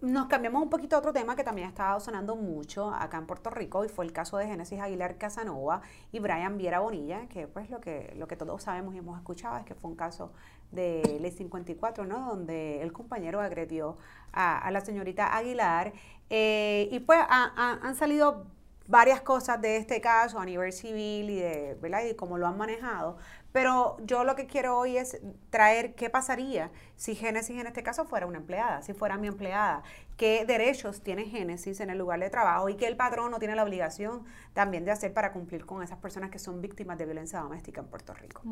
Nos 0.02 0.28
cambiamos 0.28 0.62
un 0.62 0.70
poquito 0.70 0.96
a 0.96 0.98
otro 0.98 1.12
tema 1.12 1.36
que 1.36 1.44
también 1.44 1.66
ha 1.66 1.70
estado 1.70 2.00
sonando 2.00 2.34
mucho 2.36 2.90
acá 2.90 3.18
en 3.18 3.26
Puerto 3.26 3.50
Rico 3.50 3.84
y 3.84 3.88
fue 3.90 4.04
el 4.06 4.12
caso 4.12 4.38
de 4.38 4.46
Génesis 4.46 4.80
Aguilar 4.80 5.18
Casanova 5.18 5.82
y 6.10 6.20
Brian 6.20 6.56
Viera 6.56 6.80
Bonilla, 6.80 7.26
que 7.28 7.46
pues 7.46 7.68
lo 7.68 7.80
que, 7.82 8.14
lo 8.16 8.26
que 8.26 8.34
todos 8.36 8.62
sabemos 8.62 8.94
y 8.94 8.98
hemos 8.98 9.18
escuchado 9.18 9.58
es 9.58 9.64
que 9.66 9.74
fue 9.74 9.90
un 9.90 9.96
caso 9.96 10.32
de 10.72 11.18
Ley 11.20 11.30
54, 11.32 12.06
¿no? 12.06 12.26
Donde 12.28 12.80
el 12.82 12.92
compañero 12.94 13.40
agredió 13.42 13.98
a, 14.32 14.58
a 14.58 14.70
la 14.70 14.80
señorita 14.80 15.36
Aguilar 15.36 15.92
eh, 16.30 16.88
y 16.90 17.00
pues 17.00 17.18
ha- 17.20 17.52
ha- 17.56 17.86
han 17.86 17.94
salido 17.94 18.46
varias 18.90 19.20
cosas 19.20 19.60
de 19.60 19.76
este 19.76 20.00
caso 20.00 20.40
a 20.40 20.44
nivel 20.44 20.72
civil 20.72 21.30
y 21.30 21.36
de, 21.36 21.78
¿verdad? 21.80 22.02
y 22.04 22.14
cómo 22.14 22.38
lo 22.38 22.48
han 22.48 22.58
manejado. 22.58 23.16
Pero 23.52 23.96
yo 24.04 24.24
lo 24.24 24.34
que 24.34 24.46
quiero 24.46 24.76
hoy 24.76 24.96
es 24.96 25.20
traer 25.50 25.94
qué 25.94 26.10
pasaría 26.10 26.70
si 26.96 27.14
Génesis 27.14 27.58
en 27.60 27.68
este 27.68 27.84
caso 27.84 28.04
fuera 28.04 28.26
una 28.26 28.38
empleada, 28.38 28.82
si 28.82 28.92
fuera 28.92 29.16
mi 29.16 29.28
empleada, 29.28 29.84
qué 30.16 30.44
derechos 30.44 31.02
tiene 31.02 31.24
Génesis 31.24 31.78
en 31.80 31.90
el 31.90 31.98
lugar 31.98 32.18
de 32.18 32.30
trabajo 32.30 32.68
y 32.68 32.76
qué 32.76 32.88
el 32.88 32.96
patrón 32.96 33.30
no 33.30 33.38
tiene 33.38 33.54
la 33.54 33.62
obligación 33.62 34.24
también 34.54 34.84
de 34.84 34.90
hacer 34.90 35.14
para 35.14 35.32
cumplir 35.32 35.66
con 35.66 35.82
esas 35.82 35.98
personas 35.98 36.30
que 36.30 36.40
son 36.40 36.60
víctimas 36.60 36.98
de 36.98 37.06
violencia 37.06 37.40
doméstica 37.40 37.80
en 37.80 37.86
Puerto 37.86 38.12
Rico. 38.12 38.42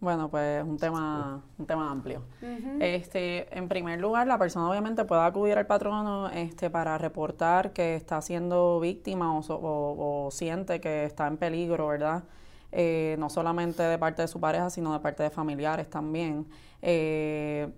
Bueno, 0.00 0.28
pues 0.30 0.62
un 0.62 0.76
tema, 0.78 1.42
un 1.58 1.66
tema 1.66 1.90
amplio. 1.90 2.22
Este, 2.80 3.58
en 3.58 3.68
primer 3.68 3.98
lugar, 4.00 4.28
la 4.28 4.38
persona 4.38 4.70
obviamente 4.70 5.04
puede 5.04 5.22
acudir 5.22 5.58
al 5.58 5.66
patrono 5.66 6.28
este, 6.30 6.70
para 6.70 6.96
reportar 6.98 7.72
que 7.72 7.96
está 7.96 8.22
siendo 8.22 8.78
víctima 8.78 9.36
o, 9.36 9.42
so- 9.42 9.56
o- 9.56 10.26
o 10.26 10.30
siente 10.30 10.80
que 10.80 11.04
está 11.04 11.26
en 11.26 11.36
peligro, 11.36 11.88
¿verdad? 11.88 12.22
Eh, 12.70 13.16
no 13.18 13.28
solamente 13.28 13.82
de 13.82 13.98
parte 13.98 14.22
de 14.22 14.28
su 14.28 14.38
pareja, 14.38 14.70
sino 14.70 14.92
de 14.92 15.00
parte 15.00 15.24
de 15.24 15.30
familiares 15.30 15.90
también. 15.90 16.46
Eh, 16.80 17.68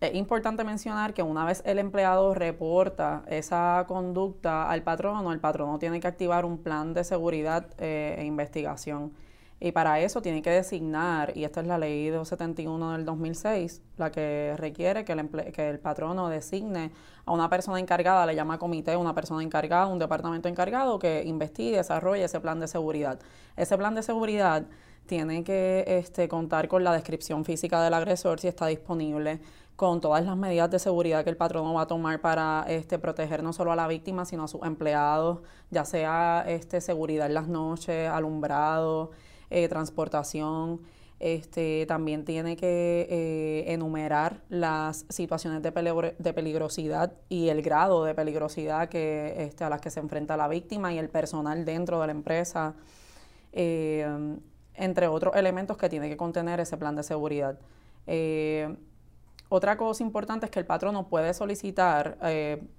es 0.00 0.14
importante 0.14 0.64
mencionar 0.64 1.14
que 1.14 1.22
una 1.22 1.44
vez 1.44 1.62
el 1.64 1.78
empleado 1.78 2.34
reporta 2.34 3.22
esa 3.28 3.84
conducta 3.86 4.68
al 4.70 4.82
patrono, 4.82 5.32
el 5.32 5.38
patrono 5.40 5.78
tiene 5.78 6.00
que 6.00 6.08
activar 6.08 6.44
un 6.44 6.58
plan 6.58 6.92
de 6.92 7.04
seguridad 7.04 7.66
eh, 7.78 8.16
e 8.18 8.24
investigación. 8.24 9.12
Y 9.60 9.72
para 9.72 9.98
eso 10.00 10.22
tiene 10.22 10.40
que 10.40 10.50
designar, 10.50 11.36
y 11.36 11.42
esta 11.42 11.60
es 11.60 11.66
la 11.66 11.78
ley 11.78 12.10
271 12.10 12.92
del 12.92 13.04
2006, 13.04 13.82
la 13.96 14.12
que 14.12 14.54
requiere 14.56 15.04
que 15.04 15.12
el, 15.12 15.28
que 15.52 15.68
el 15.68 15.80
patrono 15.80 16.28
designe 16.28 16.92
a 17.24 17.32
una 17.32 17.50
persona 17.50 17.80
encargada, 17.80 18.24
le 18.24 18.36
llama 18.36 18.58
comité, 18.58 18.96
una 18.96 19.14
persona 19.14 19.42
encargada, 19.42 19.86
un 19.86 19.98
departamento 19.98 20.48
encargado 20.48 21.00
que 21.00 21.24
investigue 21.24 21.76
desarrolle 21.76 22.24
ese 22.24 22.38
plan 22.38 22.60
de 22.60 22.68
seguridad. 22.68 23.18
Ese 23.56 23.76
plan 23.76 23.96
de 23.96 24.02
seguridad 24.04 24.64
tiene 25.06 25.42
que 25.42 25.84
este, 25.88 26.28
contar 26.28 26.68
con 26.68 26.84
la 26.84 26.92
descripción 26.92 27.44
física 27.44 27.82
del 27.82 27.94
agresor 27.94 28.38
si 28.38 28.46
está 28.46 28.66
disponible, 28.66 29.40
con 29.74 30.00
todas 30.00 30.24
las 30.24 30.36
medidas 30.36 30.70
de 30.70 30.78
seguridad 30.78 31.24
que 31.24 31.30
el 31.30 31.36
patrono 31.36 31.74
va 31.74 31.82
a 31.82 31.86
tomar 31.86 32.20
para 32.20 32.64
este, 32.68 32.98
proteger 32.98 33.42
no 33.42 33.52
solo 33.52 33.72
a 33.72 33.76
la 33.76 33.88
víctima, 33.88 34.24
sino 34.24 34.44
a 34.44 34.48
sus 34.48 34.62
empleados, 34.64 35.40
ya 35.70 35.84
sea 35.84 36.44
este, 36.46 36.80
seguridad 36.80 37.26
en 37.26 37.34
las 37.34 37.48
noches, 37.48 38.08
alumbrado, 38.08 39.10
eh, 39.50 39.68
transportación. 39.68 40.80
Este, 41.20 41.84
también 41.86 42.24
tiene 42.24 42.56
que 42.56 43.08
eh, 43.10 43.72
enumerar 43.72 44.40
las 44.48 45.04
situaciones 45.08 45.62
de, 45.62 46.14
de 46.16 46.32
peligrosidad 46.32 47.12
y 47.28 47.48
el 47.48 47.60
grado 47.60 48.04
de 48.04 48.14
peligrosidad 48.14 48.88
que, 48.88 49.34
este, 49.38 49.64
a 49.64 49.68
las 49.68 49.80
que 49.80 49.90
se 49.90 49.98
enfrenta 49.98 50.36
la 50.36 50.46
víctima 50.46 50.92
y 50.92 50.98
el 50.98 51.08
personal 51.08 51.64
dentro 51.64 52.00
de 52.00 52.06
la 52.06 52.12
empresa 52.12 52.76
eh, 53.52 54.06
entre 54.74 55.08
otros 55.08 55.34
elementos 55.34 55.76
que 55.76 55.88
tiene 55.88 56.08
que 56.08 56.16
contener 56.16 56.60
ese 56.60 56.76
plan 56.76 56.94
de 56.94 57.02
seguridad. 57.02 57.58
Eh, 58.06 58.76
otra 59.48 59.76
cosa 59.76 60.04
importante 60.04 60.46
es 60.46 60.52
que 60.52 60.60
el 60.60 60.66
patrono 60.66 61.08
puede 61.08 61.34
solicitar, 61.34 62.18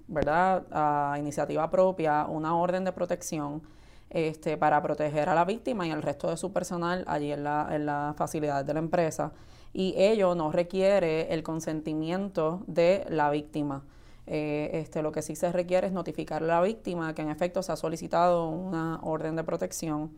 ¿verdad?, 0.08 0.66
a 0.72 1.18
iniciativa 1.20 1.70
propia 1.70 2.26
una 2.26 2.56
orden 2.56 2.86
de 2.86 2.94
protección 2.94 3.64
este, 4.10 4.58
para 4.58 4.82
proteger 4.82 5.30
a 5.30 5.36
la 5.36 5.46
víctima 5.46 5.88
y 5.88 5.92
al 5.92 6.02
resto 6.02 6.30
de 6.30 6.38
su 6.38 6.52
personal 6.52 7.04
allí 7.08 7.32
en 7.32 7.44
la, 7.44 7.68
en 7.72 7.86
la 7.86 8.14
facilidad 8.18 8.66
de 8.66 8.74
la 8.74 8.80
empresa. 8.80 9.32
Y 9.74 9.94
ello 9.98 10.34
no 10.36 10.52
requiere 10.52 11.32
el 11.34 11.44
consentimiento 11.44 12.64
de 12.68 13.06
la 13.10 13.30
víctima. 13.30 13.84
Eh, 14.26 14.70
este, 14.74 15.02
lo 15.02 15.12
que 15.12 15.22
sí 15.22 15.36
se 15.36 15.52
requiere 15.52 15.88
es 15.88 15.94
notificar 15.94 16.44
a 16.44 16.46
la 16.46 16.62
víctima 16.62 17.16
que 17.16 17.24
en 17.24 17.30
efecto 17.30 17.64
se 17.64 17.72
ha 17.72 17.76
solicitado 17.76 18.50
una 18.50 19.00
orden 19.02 19.36
de 19.36 19.44
protección. 19.44 20.12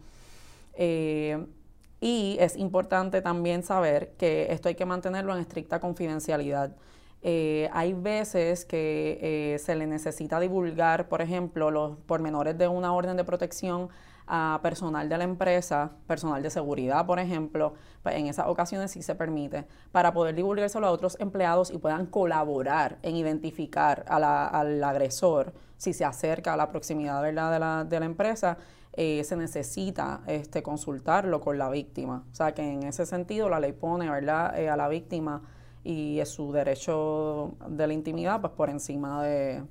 Eh, 0.74 1.46
y 2.02 2.38
es 2.40 2.58
importante 2.58 3.22
también 3.22 3.64
saber 3.64 4.14
que 4.18 4.52
esto 4.52 4.68
hay 4.68 4.76
que 4.76 4.86
mantenerlo 4.86 5.34
en 5.34 5.40
estricta 5.40 5.80
confidencialidad. 5.80 6.76
Eh, 7.24 7.70
hay 7.72 7.94
veces 7.94 8.66
que 8.66 9.20
eh, 9.22 9.60
se 9.60 9.76
le 9.76 9.86
necesita 9.86 10.40
divulgar, 10.40 11.08
por 11.08 11.22
ejemplo, 11.22 11.70
los 11.70 11.98
pormenores 12.08 12.58
de 12.58 12.68
una 12.68 12.94
orden 12.94 13.16
de 13.18 13.24
protección 13.24 13.90
a 14.34 14.60
personal 14.64 15.10
de 15.10 15.18
la 15.18 15.24
empresa, 15.26 15.92
personal 16.08 16.42
de 16.42 16.50
seguridad, 16.50 17.06
por 17.06 17.20
ejemplo, 17.20 17.74
pues 18.02 18.16
en 18.16 18.28
esas 18.28 18.48
ocasiones 18.48 18.92
sí 18.92 19.02
se 19.02 19.14
permite, 19.14 19.66
para 19.92 20.14
poder 20.14 20.36
divulgárselo 20.36 20.88
a 20.88 20.92
otros 20.92 21.18
empleados 21.20 21.70
y 21.70 21.78
puedan 21.78 22.06
colaborar 22.06 22.98
en 23.02 23.16
identificar 23.18 24.06
a 24.08 24.20
la- 24.20 24.48
al 24.48 24.82
agresor 24.84 25.54
si 25.78 25.94
se 25.94 26.06
acerca 26.06 26.54
a 26.54 26.58
la 26.58 26.70
proximidad 26.70 27.22
¿verdad? 27.22 27.52
De, 27.52 27.60
la, 27.60 27.84
de 27.84 28.00
la 28.00 28.06
empresa 28.06 28.58
eh, 28.94 29.24
se 29.24 29.36
necesita 29.36 30.22
este, 30.28 30.64
consultarlo 30.64 31.42
con 31.42 31.58
la 31.58 31.70
víctima. 31.70 32.24
O 32.32 32.36
sea 32.36 32.54
que 32.54 32.62
en 32.62 32.84
ese 32.84 33.06
sentido 33.06 33.50
la 33.50 33.60
ley 33.60 33.74
pone 33.74 34.10
¿verdad? 34.10 34.58
Eh, 34.58 34.70
a 34.70 34.78
la 34.78 34.88
víctima 34.88 35.42
y 35.84 36.20
es 36.20 36.30
su 36.30 36.52
derecho 36.52 37.56
de 37.68 37.88
la 37.88 37.94
intimidad 37.94 38.42
pues 38.42 38.54
por 38.54 38.70
encima 38.70 39.24
de, 39.24 39.64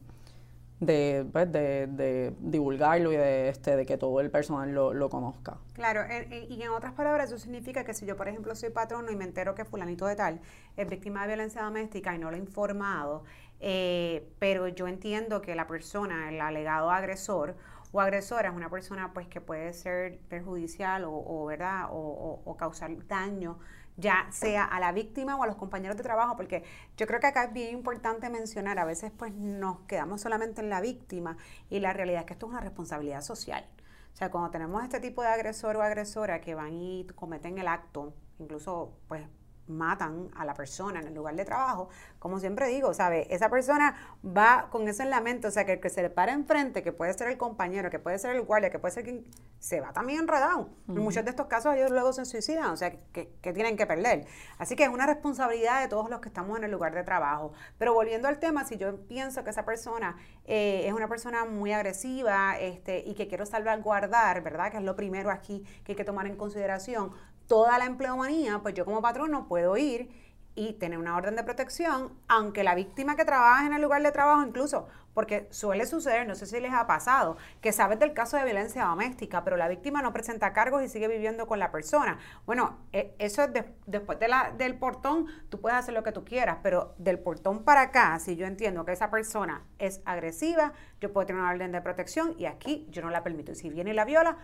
de, 0.80 1.26
pues, 1.30 1.50
de- 1.52 2.34
divulgarlo 2.40 3.12
y 3.12 3.16
de, 3.16 3.48
este, 3.50 3.76
de 3.76 3.84
que 3.86 3.98
todo 3.98 4.20
el 4.20 4.30
personal 4.30 4.72
lo, 4.72 4.94
lo 4.94 5.08
conozca. 5.10 5.58
Claro, 5.74 6.02
en- 6.04 6.32
en- 6.32 6.50
y 6.50 6.62
en 6.62 6.70
otras 6.70 6.92
palabras, 6.94 7.28
eso 7.30 7.38
significa 7.38 7.84
que 7.84 7.92
si 7.94 8.06
yo, 8.06 8.16
por 8.16 8.28
ejemplo, 8.28 8.54
soy 8.54 8.70
patrono 8.70 9.10
y 9.10 9.16
me 9.16 9.24
entero 9.24 9.54
que 9.54 9.64
fulanito 9.64 10.06
de 10.06 10.16
tal 10.16 10.40
es 10.76 10.88
víctima 10.88 11.22
de 11.22 11.28
violencia 11.28 11.62
doméstica 11.62 12.14
y 12.14 12.18
no 12.18 12.30
lo 12.30 12.36
he 12.36 12.40
informado, 12.40 13.24
eh, 13.60 14.26
pero 14.38 14.68
yo 14.68 14.88
entiendo 14.88 15.42
que 15.42 15.54
la 15.54 15.66
persona, 15.66 16.30
el 16.30 16.40
alegado 16.40 16.90
agresor 16.90 17.56
o 17.92 18.00
agresora 18.00 18.48
es 18.48 18.54
una 18.54 18.70
persona 18.70 19.12
pues 19.12 19.26
que 19.28 19.40
puede 19.40 19.72
ser 19.74 20.18
perjudicial 20.28 21.04
o, 21.06 21.44
¿verdad? 21.44 21.88
O 21.90 22.56
causar 22.58 22.90
daño 23.06 23.58
ya 24.00 24.26
sea 24.30 24.64
a 24.64 24.80
la 24.80 24.92
víctima 24.92 25.36
o 25.36 25.42
a 25.42 25.46
los 25.46 25.56
compañeros 25.56 25.96
de 25.96 26.02
trabajo, 26.02 26.36
porque 26.36 26.64
yo 26.96 27.06
creo 27.06 27.20
que 27.20 27.26
acá 27.28 27.44
es 27.44 27.52
bien 27.52 27.74
importante 27.74 28.28
mencionar, 28.30 28.78
a 28.78 28.84
veces 28.84 29.12
pues 29.16 29.32
nos 29.34 29.80
quedamos 29.80 30.20
solamente 30.20 30.60
en 30.60 30.70
la 30.70 30.80
víctima 30.80 31.36
y 31.68 31.80
la 31.80 31.92
realidad 31.92 32.20
es 32.20 32.26
que 32.26 32.32
esto 32.32 32.46
es 32.46 32.52
una 32.52 32.60
responsabilidad 32.60 33.20
social. 33.20 33.64
O 34.12 34.16
sea, 34.16 34.30
cuando 34.30 34.50
tenemos 34.50 34.82
este 34.82 35.00
tipo 35.00 35.22
de 35.22 35.28
agresor 35.28 35.76
o 35.76 35.82
agresora 35.82 36.40
que 36.40 36.54
van 36.54 36.80
y 36.80 37.06
cometen 37.14 37.58
el 37.58 37.68
acto, 37.68 38.12
incluso 38.38 38.92
pues 39.06 39.22
matan 39.70 40.30
a 40.36 40.44
la 40.44 40.54
persona 40.54 41.00
en 41.00 41.06
el 41.06 41.14
lugar 41.14 41.36
de 41.36 41.44
trabajo, 41.44 41.88
como 42.18 42.38
siempre 42.38 42.68
digo, 42.68 42.92
¿sabe? 42.92 43.26
Esa 43.34 43.48
persona 43.48 43.96
va 44.24 44.68
con 44.70 44.88
eso 44.88 45.02
en 45.02 45.10
la 45.10 45.20
mente, 45.20 45.46
o 45.46 45.50
sea, 45.50 45.64
que 45.64 45.74
el 45.74 45.80
que 45.80 45.90
se 45.90 46.02
le 46.02 46.10
para 46.10 46.32
enfrente, 46.32 46.82
que 46.82 46.92
puede 46.92 47.14
ser 47.14 47.28
el 47.28 47.38
compañero, 47.38 47.90
que 47.90 47.98
puede 47.98 48.18
ser 48.18 48.36
el 48.36 48.42
guardia, 48.42 48.70
que 48.70 48.78
puede 48.78 48.92
ser 48.92 49.04
quien, 49.04 49.24
se 49.58 49.80
va 49.80 49.92
también 49.92 50.20
enredado. 50.20 50.70
En 50.88 50.98
muchos 51.00 51.22
de 51.22 51.30
estos 51.30 51.46
casos 51.46 51.74
ellos 51.74 51.90
luego 51.90 52.12
se 52.14 52.24
suicidan, 52.24 52.70
o 52.70 52.76
sea, 52.76 52.90
que, 53.12 53.30
que 53.42 53.52
tienen 53.52 53.76
que 53.76 53.86
perder. 53.86 54.26
Así 54.58 54.74
que 54.74 54.84
es 54.84 54.88
una 54.88 55.06
responsabilidad 55.06 55.82
de 55.82 55.88
todos 55.88 56.08
los 56.08 56.20
que 56.20 56.28
estamos 56.28 56.56
en 56.58 56.64
el 56.64 56.70
lugar 56.70 56.94
de 56.94 57.04
trabajo. 57.04 57.52
Pero 57.78 57.92
volviendo 57.92 58.26
al 58.26 58.38
tema, 58.38 58.64
si 58.64 58.78
yo 58.78 58.96
pienso 59.06 59.44
que 59.44 59.50
esa 59.50 59.66
persona 59.66 60.16
eh, 60.52 60.88
es 60.88 60.92
una 60.92 61.08
persona 61.08 61.44
muy 61.44 61.72
agresiva 61.72 62.58
este, 62.58 63.04
y 63.06 63.14
que 63.14 63.28
quiero 63.28 63.46
salvaguardar, 63.46 64.42
¿verdad? 64.42 64.72
Que 64.72 64.78
es 64.78 64.82
lo 64.82 64.96
primero 64.96 65.30
aquí 65.30 65.64
que 65.84 65.92
hay 65.92 65.96
que 65.96 66.04
tomar 66.04 66.26
en 66.26 66.36
consideración, 66.36 67.12
toda 67.50 67.78
la 67.78 67.84
empleomanía, 67.86 68.60
pues 68.60 68.74
yo 68.74 68.84
como 68.84 69.02
patrono 69.02 69.48
puedo 69.48 69.76
ir 69.76 70.08
y 70.54 70.74
tener 70.74 70.98
una 71.00 71.16
orden 71.16 71.34
de 71.34 71.42
protección, 71.42 72.12
aunque 72.28 72.62
la 72.62 72.76
víctima 72.76 73.16
que 73.16 73.24
trabaja 73.24 73.66
en 73.66 73.72
el 73.72 73.82
lugar 73.82 74.00
de 74.04 74.12
trabajo, 74.12 74.46
incluso, 74.46 74.86
porque 75.14 75.48
suele 75.50 75.84
suceder, 75.84 76.28
no 76.28 76.36
sé 76.36 76.46
si 76.46 76.60
les 76.60 76.72
ha 76.72 76.86
pasado, 76.86 77.36
que 77.60 77.72
sabes 77.72 77.98
del 77.98 78.12
caso 78.12 78.36
de 78.36 78.44
violencia 78.44 78.84
doméstica, 78.84 79.42
pero 79.42 79.56
la 79.56 79.66
víctima 79.66 80.00
no 80.00 80.12
presenta 80.12 80.52
cargos 80.52 80.84
y 80.84 80.88
sigue 80.88 81.08
viviendo 81.08 81.48
con 81.48 81.58
la 81.58 81.72
persona. 81.72 82.20
Bueno, 82.46 82.78
eh, 82.92 83.16
eso 83.18 83.42
es 83.42 83.52
de- 83.52 83.74
después 83.86 84.20
de 84.20 84.28
la, 84.28 84.52
del 84.56 84.78
portón, 84.78 85.26
tú 85.48 85.60
puedes 85.60 85.76
hacer 85.76 85.92
lo 85.94 86.04
que 86.04 86.12
tú 86.12 86.24
quieras, 86.24 86.58
pero 86.62 86.94
del 86.98 87.18
portón 87.18 87.64
para 87.64 87.80
acá, 87.82 88.16
si 88.20 88.36
yo 88.36 88.46
entiendo 88.46 88.84
que 88.84 88.92
esa 88.92 89.10
persona 89.10 89.64
es 89.80 90.02
agresiva, 90.04 90.72
yo 91.00 91.12
puedo 91.12 91.26
tener 91.26 91.42
una 91.42 91.50
orden 91.50 91.72
de 91.72 91.80
protección 91.80 92.36
y 92.38 92.46
aquí 92.46 92.86
yo 92.90 93.02
no 93.02 93.10
la 93.10 93.24
permito. 93.24 93.50
Y 93.50 93.56
si 93.56 93.70
viene 93.70 93.90
y 93.90 93.94
la 93.94 94.04
viola, 94.04 94.36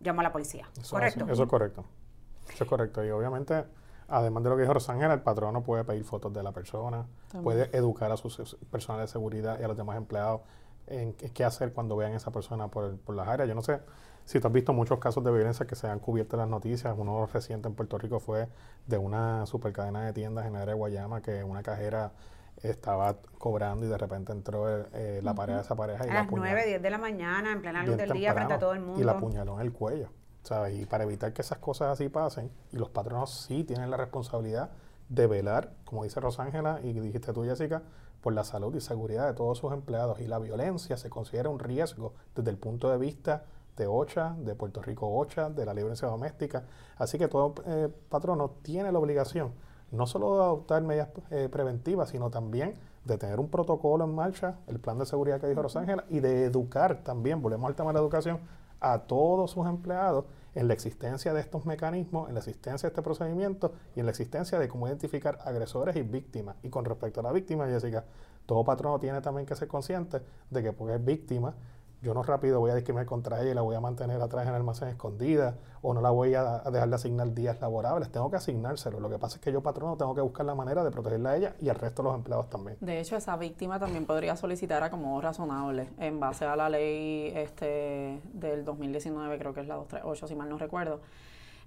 llamo 0.00 0.20
a 0.20 0.24
la 0.24 0.32
policía. 0.32 0.66
Eso 0.80 0.96
¿Correcto? 0.96 1.26
Eso 1.28 1.42
es 1.42 1.48
correcto. 1.48 1.84
Eso 2.48 2.64
es 2.64 2.70
correcto. 2.70 3.04
Y 3.04 3.10
obviamente, 3.10 3.64
además 4.08 4.42
de 4.42 4.50
lo 4.50 4.56
que 4.56 4.62
dijo 4.62 4.74
Rosángela, 4.74 5.14
el 5.14 5.22
patrono 5.22 5.62
puede 5.62 5.84
pedir 5.84 6.04
fotos 6.04 6.32
de 6.32 6.42
la 6.42 6.52
persona, 6.52 7.06
También. 7.28 7.44
puede 7.44 7.76
educar 7.76 8.10
a 8.12 8.16
su 8.16 8.30
personal 8.70 9.02
de 9.02 9.08
seguridad 9.08 9.60
y 9.60 9.64
a 9.64 9.68
los 9.68 9.76
demás 9.76 9.96
empleados 9.96 10.42
en 10.86 11.14
qué 11.14 11.44
hacer 11.44 11.72
cuando 11.72 11.96
vean 11.96 12.12
a 12.12 12.16
esa 12.16 12.30
persona 12.30 12.68
por, 12.68 12.96
por 12.98 13.14
las 13.16 13.28
áreas. 13.28 13.48
Yo 13.48 13.54
no 13.54 13.62
sé 13.62 13.80
si 14.24 14.40
tú 14.40 14.48
has 14.48 14.52
visto 14.52 14.72
muchos 14.72 14.98
casos 14.98 15.22
de 15.24 15.32
violencia 15.32 15.66
que 15.66 15.76
se 15.76 15.88
han 15.88 16.00
cubierto 16.00 16.36
en 16.36 16.40
las 16.40 16.48
noticias. 16.48 16.94
Uno 16.96 17.26
reciente 17.26 17.68
en 17.68 17.74
Puerto 17.74 17.96
Rico 17.96 18.20
fue 18.20 18.48
de 18.86 18.98
una 18.98 19.46
supercadena 19.46 20.04
de 20.04 20.12
tiendas 20.12 20.46
en 20.46 20.56
el 20.56 20.62
área 20.62 20.74
de 20.74 20.78
Guayama 20.78 21.22
que 21.22 21.44
una 21.44 21.62
cajera 21.62 22.12
estaba 22.62 23.16
cobrando 23.38 23.86
y 23.86 23.88
de 23.88 23.98
repente 23.98 24.32
entró 24.32 24.66
eh, 24.92 25.20
la 25.22 25.34
pareja 25.34 25.58
de 25.58 25.64
esa 25.64 25.76
pareja 25.76 26.06
y 26.06 26.10
a 26.10 26.14
las 26.14 26.30
9, 26.30 26.66
10 26.66 26.82
de 26.82 26.90
la 26.90 26.98
mañana, 26.98 27.52
en 27.52 27.60
plena 27.60 27.84
luz 27.84 27.96
del 27.96 28.10
día, 28.12 28.32
frente 28.34 28.54
a 28.54 28.58
todo 28.58 28.72
el 28.72 28.80
mundo. 28.80 29.00
Y 29.00 29.04
la 29.04 29.12
apuñaló 29.12 29.54
en 29.54 29.60
el 29.60 29.72
cuello. 29.72 30.08
¿Sabes? 30.46 30.80
Y 30.80 30.86
para 30.86 31.04
evitar 31.04 31.32
que 31.32 31.42
esas 31.42 31.58
cosas 31.58 31.92
así 31.92 32.08
pasen, 32.08 32.50
y 32.72 32.76
los 32.76 32.90
patronos 32.90 33.30
sí 33.30 33.64
tienen 33.64 33.90
la 33.90 33.96
responsabilidad 33.96 34.70
de 35.08 35.26
velar, 35.26 35.72
como 35.84 36.04
dice 36.04 36.20
Rosángela 36.20 36.80
y 36.82 36.92
dijiste 36.92 37.32
tú, 37.32 37.44
Jessica, 37.44 37.82
por 38.20 38.32
la 38.32 38.44
salud 38.44 38.74
y 38.74 38.80
seguridad 38.80 39.26
de 39.26 39.34
todos 39.34 39.58
sus 39.58 39.72
empleados. 39.72 40.20
Y 40.20 40.26
la 40.26 40.38
violencia 40.38 40.96
se 40.96 41.10
considera 41.10 41.48
un 41.48 41.58
riesgo 41.58 42.14
desde 42.34 42.50
el 42.50 42.58
punto 42.58 42.90
de 42.90 42.98
vista 42.98 43.44
de 43.76 43.86
OCHA, 43.86 44.36
de 44.38 44.54
Puerto 44.54 44.82
Rico 44.82 45.06
OCHA, 45.06 45.50
de 45.50 45.66
la 45.66 45.74
violencia 45.74 46.08
doméstica. 46.08 46.64
Así 46.96 47.18
que 47.18 47.28
todo 47.28 47.54
eh, 47.66 47.88
patrono 48.08 48.50
tiene 48.62 48.90
la 48.90 48.98
obligación 48.98 49.52
no 49.90 50.06
solo 50.06 50.36
de 50.36 50.42
adoptar 50.42 50.82
medidas 50.82 51.08
eh, 51.30 51.48
preventivas, 51.50 52.10
sino 52.10 52.30
también 52.30 52.74
de 53.04 53.18
tener 53.18 53.38
un 53.38 53.48
protocolo 53.48 54.04
en 54.04 54.14
marcha, 54.14 54.56
el 54.66 54.80
plan 54.80 54.98
de 54.98 55.06
seguridad 55.06 55.40
que 55.40 55.46
dijo 55.46 55.62
Rosángela, 55.62 56.04
y 56.10 56.20
de 56.20 56.44
educar 56.44 57.02
también, 57.04 57.40
volvemos 57.40 57.68
al 57.68 57.76
tema 57.76 57.90
de 57.90 57.94
la 57.94 58.00
educación, 58.00 58.40
a 58.80 59.00
todos 59.00 59.50
sus 59.50 59.66
empleados 59.66 60.26
en 60.54 60.68
la 60.68 60.74
existencia 60.74 61.34
de 61.34 61.40
estos 61.40 61.66
mecanismos, 61.66 62.28
en 62.28 62.34
la 62.34 62.40
existencia 62.40 62.88
de 62.88 62.92
este 62.92 63.02
procedimiento 63.02 63.74
y 63.94 64.00
en 64.00 64.06
la 64.06 64.10
existencia 64.10 64.58
de 64.58 64.68
cómo 64.68 64.88
identificar 64.88 65.38
agresores 65.44 65.96
y 65.96 66.02
víctimas. 66.02 66.56
Y 66.62 66.70
con 66.70 66.84
respecto 66.84 67.20
a 67.20 67.22
la 67.22 67.32
víctima, 67.32 67.66
Jessica, 67.66 68.04
todo 68.46 68.64
patrono 68.64 68.98
tiene 68.98 69.20
también 69.20 69.46
que 69.46 69.54
ser 69.54 69.68
consciente 69.68 70.22
de 70.50 70.62
que 70.62 70.72
porque 70.72 70.94
es 70.94 71.04
víctima, 71.04 71.54
yo 72.02 72.14
no 72.14 72.22
rápido 72.22 72.60
voy 72.60 72.70
a 72.70 72.74
discriminar 72.74 73.06
contra 73.06 73.40
ella 73.40 73.50
y 73.50 73.54
la 73.54 73.62
voy 73.62 73.74
a 73.74 73.80
mantener 73.80 74.20
atrás 74.20 74.42
en 74.42 74.50
el 74.50 74.54
almacén 74.54 74.88
escondida 74.88 75.56
o 75.82 75.94
no 75.94 76.00
la 76.00 76.10
voy 76.10 76.34
a, 76.34 76.62
dejar 76.70 76.88
de 76.88 76.94
asignar 76.94 77.32
días 77.32 77.60
laborables, 77.60 78.10
tengo 78.10 78.30
que 78.30 78.36
asignárselo. 78.36 79.00
Lo 79.00 79.08
que 79.08 79.18
pasa 79.18 79.36
es 79.36 79.42
que 79.42 79.52
yo, 79.52 79.62
patrono, 79.62 79.96
tengo 79.96 80.14
que 80.14 80.20
buscar 80.20 80.44
la 80.44 80.54
manera 80.54 80.82
de 80.84 80.90
protegerla 80.90 81.30
a 81.30 81.36
ella 81.36 81.54
y 81.60 81.68
al 81.68 81.76
resto 81.76 82.02
de 82.02 82.08
los 82.08 82.16
empleados 82.16 82.50
también. 82.50 82.76
De 82.80 83.00
hecho, 83.00 83.16
esa 83.16 83.36
víctima 83.36 83.78
también 83.78 84.04
podría 84.04 84.36
solicitar 84.36 84.82
acomodo 84.82 85.20
razonable 85.20 85.90
en 85.98 86.18
base 86.18 86.44
a 86.44 86.56
la 86.56 86.68
ley 86.68 87.32
este 87.34 88.20
del 88.32 88.64
2019, 88.64 89.38
creo 89.38 89.54
que 89.54 89.60
es 89.60 89.68
la 89.68 89.76
238, 89.76 90.26
si 90.26 90.34
mal 90.34 90.48
no 90.48 90.58
recuerdo 90.58 91.00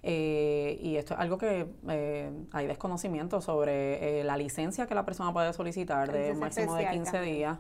eh, 0.01 0.79
y 0.81 0.95
esto 0.95 1.13
es 1.13 1.19
algo 1.19 1.37
que 1.37 1.67
eh, 1.89 2.31
hay 2.51 2.67
desconocimiento 2.67 3.41
sobre 3.41 4.19
eh, 4.19 4.23
la 4.23 4.37
licencia 4.37 4.87
que 4.87 4.95
la 4.95 5.03
persona 5.03 5.33
puede 5.33 5.51
solicitar 5.51 6.11
de 6.11 6.31
un 6.31 6.39
máximo 6.39 6.75
de 6.75 6.89
15 6.89 7.21
días. 7.21 7.57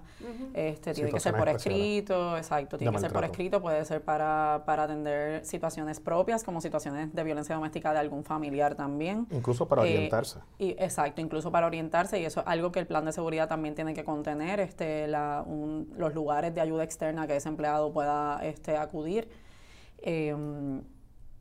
este, 0.53 0.93
tiene 0.93 1.11
que 1.11 1.19
ser 1.19 1.35
por 1.35 1.49
escrito, 1.49 2.37
exacto, 2.37 2.77
tiene 2.77 2.93
que 2.93 2.99
ser 2.99 3.11
por 3.11 3.25
escrito, 3.25 3.61
puede 3.61 3.83
ser 3.83 4.01
para, 4.01 4.63
para 4.65 4.83
atender 4.83 5.45
situaciones 5.45 5.99
propias 5.99 6.43
como 6.43 6.61
situaciones 6.61 7.13
de 7.13 7.23
violencia 7.23 7.55
doméstica 7.55 7.91
de 7.91 7.99
algún 7.99 8.23
familiar 8.23 8.75
también. 8.75 9.27
Incluso 9.31 9.67
para 9.67 9.81
orientarse. 9.81 10.39
Y, 10.57 10.71
exacto, 10.71 11.21
incluso 11.21 11.51
para 11.51 11.67
orientarse 11.67 12.19
y 12.19 12.25
eso 12.25 12.39
es 12.39 12.47
algo 12.47 12.71
que 12.71 12.79
el 12.79 12.87
plan 12.87 13.03
de 13.03 13.11
seguridad 13.11 13.49
también 13.49 13.75
tiene 13.75 13.93
que 13.93 14.05
contener, 14.05 14.61
este, 14.61 15.07
la, 15.07 15.45
los 15.97 16.13
lugares 16.13 16.55
de 16.55 16.61
ayuda 16.61 16.83
externa 16.83 17.27
que 17.27 17.35
ese 17.35 17.49
empleado 17.49 17.91
pueda 17.91 18.39
este, 18.43 18.77
acudir. 18.77 19.27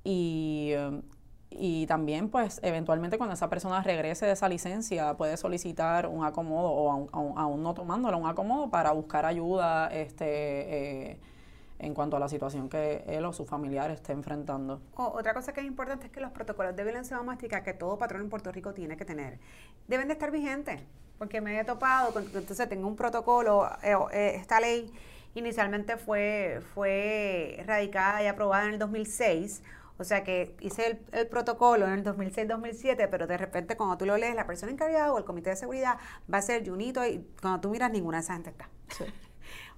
Em, 0.08 1.02
y, 1.50 1.82
y 1.82 1.86
también, 1.86 2.30
pues, 2.30 2.60
eventualmente 2.62 3.18
cuando 3.18 3.34
esa 3.34 3.50
persona 3.50 3.82
regrese 3.82 4.26
de 4.26 4.32
esa 4.32 4.48
licencia, 4.48 5.14
puede 5.14 5.36
solicitar 5.36 6.06
un 6.06 6.24
acomodo 6.24 6.70
o 6.70 7.08
aún, 7.12 7.62
no 7.62 7.74
tomándolo, 7.74 8.18
un 8.18 8.26
acomodo 8.26 8.70
para 8.70 8.92
buscar 8.92 9.26
ayuda 9.26 9.88
este, 9.88 11.10
eh, 11.10 11.20
en 11.78 11.94
cuanto 11.94 12.16
a 12.16 12.20
la 12.20 12.28
situación 12.28 12.68
que 12.68 13.04
él 13.06 13.24
o 13.24 13.32
su 13.32 13.44
familiar 13.44 13.90
esté 13.90 14.12
enfrentando. 14.12 14.80
otra 14.96 15.34
cosa 15.34 15.52
que 15.52 15.60
es 15.60 15.66
importante 15.66 16.06
es 16.06 16.12
que 16.12 16.20
los 16.20 16.32
protocolos 16.32 16.74
de 16.74 16.84
violencia 16.84 17.16
doméstica 17.16 17.62
que 17.62 17.74
todo 17.74 17.98
patrón 17.98 18.22
en 18.22 18.30
Puerto 18.30 18.50
Rico 18.50 18.74
tiene 18.74 18.96
que 18.96 19.04
tener 19.04 19.38
deben 19.86 20.08
de 20.08 20.14
estar 20.14 20.30
vigentes, 20.30 20.80
porque 21.18 21.40
me 21.40 21.58
he 21.58 21.64
topado, 21.64 22.12
con, 22.12 22.24
entonces 22.24 22.68
tengo 22.68 22.88
un 22.88 22.96
protocolo, 22.96 23.68
eh, 23.82 23.94
eh, 24.12 24.32
esta 24.36 24.60
ley 24.60 24.92
inicialmente 25.34 25.96
fue, 25.96 26.60
fue 26.74 27.62
radicada 27.66 28.22
y 28.22 28.26
aprobada 28.26 28.64
en 28.66 28.72
el 28.74 28.78
2006 28.78 29.62
o 29.98 30.04
sea 30.04 30.22
que 30.24 30.56
hice 30.61 31.00
el, 31.12 31.26
protocolo 31.26 31.87
en 31.87 31.92
el 31.92 32.04
2006-2007, 32.04 33.08
pero 33.11 33.26
de 33.26 33.37
repente 33.37 33.76
cuando 33.76 33.98
tú 33.98 34.06
lo 34.06 34.16
lees, 34.16 34.34
la 34.34 34.46
persona 34.46 34.70
encargada 34.72 35.12
o 35.12 35.18
el 35.18 35.24
comité 35.24 35.50
de 35.50 35.56
seguridad 35.56 35.98
va 36.32 36.38
a 36.38 36.42
ser 36.42 36.68
Junito 36.68 37.04
y 37.04 37.26
cuando 37.40 37.61
tú 37.61 37.70
miras 37.70 37.90
ninguna 37.90 38.18
de 38.18 38.22
esas 38.22 38.37
gente 38.37 38.50
está. 38.50 38.68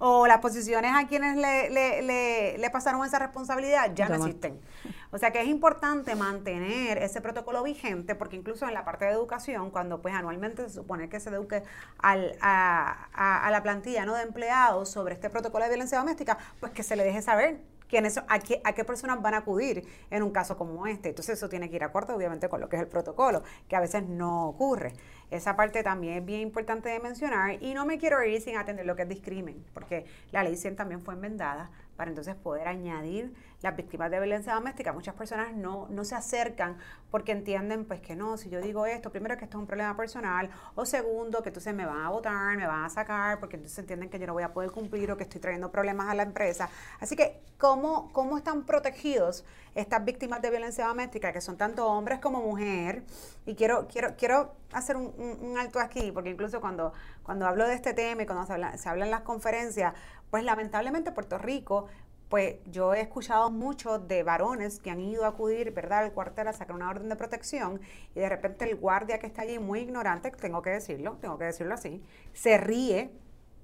O 0.03 0.27
las 0.27 0.39
posiciones 0.39 0.93
a 0.95 1.07
quienes 1.07 1.37
le, 1.37 1.69
le, 1.69 2.57
le, 2.57 2.69
pasaron 2.71 3.05
esa 3.05 3.19
responsabilidad 3.19 3.93
ya 3.93 4.09
no 4.09 4.15
existen. 4.15 4.59
O 5.11 5.17
sea 5.17 5.31
que 5.31 5.41
es 5.41 5.47
importante 5.47 6.15
mantener 6.15 6.97
ese 6.97 7.19
protocolo 7.19 7.63
vigente 7.63 8.15
porque 8.15 8.37
incluso 8.37 8.65
en 8.67 8.73
la 8.73 8.85
parte 8.85 9.05
de 9.05 9.11
educación, 9.11 9.69
cuando 9.69 10.01
pues 10.01 10.13
anualmente 10.13 10.63
se 10.63 10.75
supone 10.75 11.09
que 11.09 11.19
se 11.19 11.29
eduque 11.29 11.63
al, 11.99 12.37
a, 12.39 13.45
a, 13.45 13.51
la 13.51 13.61
plantilla 13.61 14.05
¿no? 14.05 14.15
de 14.15 14.23
empleados 14.23 14.89
sobre 14.89 15.13
este 15.13 15.29
protocolo 15.29 15.65
de 15.65 15.71
violencia 15.71 15.97
doméstica, 15.97 16.37
pues 16.61 16.71
que 16.71 16.83
se 16.83 16.95
le 16.95 17.03
deje 17.03 17.21
saber 17.21 17.59
qué, 17.91 18.61
a 18.63 18.73
qué 18.73 18.85
personas 18.85 19.21
van 19.21 19.33
a 19.33 19.37
acudir 19.37 19.85
en 20.09 20.23
un 20.23 20.31
caso 20.31 20.57
como 20.57 20.87
este. 20.87 21.09
Entonces 21.09 21.37
eso 21.37 21.49
tiene 21.49 21.69
que 21.69 21.75
ir 21.75 21.83
a 21.83 21.91
corte, 21.91 22.13
obviamente, 22.13 22.47
con 22.47 22.61
lo 22.61 22.69
que 22.69 22.77
es 22.77 22.81
el 22.81 22.87
protocolo, 22.87 23.43
que 23.67 23.75
a 23.75 23.81
veces 23.81 24.03
no 24.07 24.47
ocurre. 24.47 24.93
Esa 25.29 25.55
parte 25.55 25.83
también 25.83 26.17
es 26.17 26.25
bien 26.25 26.41
importante 26.41 26.89
de 26.89 26.99
mencionar 26.99 27.61
y 27.61 27.73
no 27.73 27.85
me 27.85 27.97
quiero 27.97 28.23
ir 28.23 28.41
sin 28.41 28.57
atender 28.57 28.85
lo 28.85 28.95
que 28.95 29.03
es 29.03 29.09
discrimen, 29.09 29.63
porque 29.73 30.05
la 30.31 30.43
ley 30.43 30.55
100 30.55 30.75
también 30.75 31.01
fue 31.01 31.13
enmendada 31.13 31.69
para 31.95 32.09
entonces 32.09 32.35
poder 32.35 32.67
añadir 32.67 33.33
las 33.61 33.75
víctimas 33.75 34.09
de 34.09 34.19
violencia 34.19 34.53
doméstica. 34.53 34.91
Muchas 34.91 35.13
personas 35.13 35.53
no, 35.53 35.87
no 35.89 36.03
se 36.03 36.15
acercan 36.15 36.77
porque 37.11 37.31
entienden 37.31 37.85
pues 37.85 38.01
que 38.01 38.15
no, 38.15 38.37
si 38.37 38.49
yo 38.49 38.61
digo 38.61 38.85
esto, 38.85 39.11
primero 39.11 39.37
que 39.37 39.43
esto 39.45 39.57
es 39.57 39.61
un 39.61 39.67
problema 39.67 39.95
personal, 39.95 40.49
o 40.75 40.85
segundo 40.85 41.43
que 41.43 41.49
entonces 41.49 41.73
me 41.73 41.85
van 41.85 42.01
a 42.01 42.09
votar, 42.09 42.57
me 42.57 42.65
van 42.65 42.85
a 42.85 42.89
sacar, 42.89 43.39
porque 43.39 43.57
entonces 43.57 43.77
entienden 43.79 44.09
que 44.09 44.17
yo 44.17 44.27
no 44.27 44.33
voy 44.33 44.43
a 44.43 44.53
poder 44.53 44.71
cumplir 44.71 45.11
o 45.11 45.17
que 45.17 45.23
estoy 45.23 45.41
trayendo 45.41 45.71
problemas 45.71 46.09
a 46.09 46.15
la 46.15 46.23
empresa. 46.23 46.69
Así 46.99 47.15
que, 47.15 47.39
¿cómo, 47.57 48.11
cómo 48.13 48.37
están 48.37 48.63
protegidos 48.63 49.45
estas 49.75 50.03
víctimas 50.03 50.41
de 50.41 50.49
violencia 50.49 50.87
doméstica, 50.87 51.31
que 51.31 51.41
son 51.41 51.57
tanto 51.57 51.85
hombres 51.87 52.19
como 52.19 52.41
mujeres? 52.41 53.03
Y 53.45 53.55
quiero, 53.55 53.87
quiero, 53.87 54.15
quiero 54.17 54.55
hacer 54.73 54.95
un, 54.95 55.57
alto 55.57 55.79
aquí, 55.79 56.11
porque 56.11 56.29
incluso 56.29 56.61
cuando, 56.61 56.93
cuando 57.23 57.45
hablo 57.45 57.67
de 57.67 57.73
este 57.73 57.93
tema 57.93 58.23
y 58.23 58.25
cuando 58.25 58.45
se 58.45 58.53
habla, 58.53 58.77
se 58.77 58.89
habla 58.89 59.05
en 59.05 59.11
las 59.11 59.21
conferencias, 59.21 59.93
pues 60.31 60.43
lamentablemente 60.43 61.11
Puerto 61.11 61.37
Rico 61.37 61.87
pues 62.31 62.55
yo 62.71 62.93
he 62.93 63.01
escuchado 63.01 63.51
mucho 63.51 63.99
de 63.99 64.23
varones 64.23 64.79
que 64.79 64.89
han 64.89 65.01
ido 65.01 65.25
a 65.25 65.27
acudir, 65.27 65.73
¿verdad?, 65.73 66.05
al 66.05 66.13
cuartel 66.13 66.47
a 66.47 66.53
sacar 66.53 66.73
una 66.73 66.89
orden 66.89 67.09
de 67.09 67.17
protección 67.17 67.81
y 68.15 68.21
de 68.21 68.29
repente 68.29 68.63
el 68.63 68.77
guardia 68.77 69.19
que 69.19 69.27
está 69.27 69.41
allí, 69.41 69.59
muy 69.59 69.81
ignorante, 69.81 70.31
tengo 70.31 70.61
que 70.61 70.69
decirlo, 70.69 71.17
tengo 71.19 71.37
que 71.37 71.43
decirlo 71.43 71.73
así, 71.73 72.01
se 72.31 72.57
ríe 72.57 73.11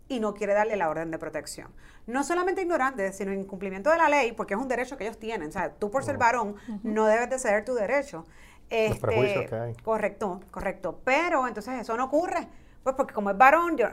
y 0.10 0.20
no 0.20 0.34
quiere 0.34 0.54
darle 0.54 0.76
la 0.76 0.90
orden 0.90 1.12
de 1.12 1.18
protección. 1.18 1.70
No 2.08 2.26
solamente 2.26 2.62
ignorante, 2.62 3.14
sino 3.14 3.32
en 3.32 3.46
cumplimiento 3.46 3.90
de 3.90 3.98
la 3.98 4.10
ley, 4.10 4.34
porque 4.34 4.54
es 4.54 4.60
un 4.60 4.68
derecho 4.68 4.98
que 4.98 5.06
ellos 5.06 5.18
tienen. 5.18 5.48
O 5.48 5.52
sea, 5.52 5.74
tú 5.74 5.90
por 5.90 6.04
ser 6.04 6.18
varón 6.18 6.56
no 6.84 7.06
debes 7.06 7.30
de 7.30 7.40
ceder 7.40 7.64
tu 7.64 7.74
derecho. 7.74 8.26
Los 8.70 9.00
prejuicios 9.00 9.44
este, 9.44 9.50
que 9.50 9.56
hay. 9.56 9.74
Correcto, 9.76 10.42
correcto. 10.52 11.00
Pero 11.06 11.48
entonces 11.48 11.80
eso 11.80 11.96
no 11.96 12.06
ocurre 12.06 12.48
pues 12.88 12.96
porque 12.96 13.14
como 13.14 13.30
es 13.30 13.38
varón, 13.38 13.76
yo, 13.76 13.88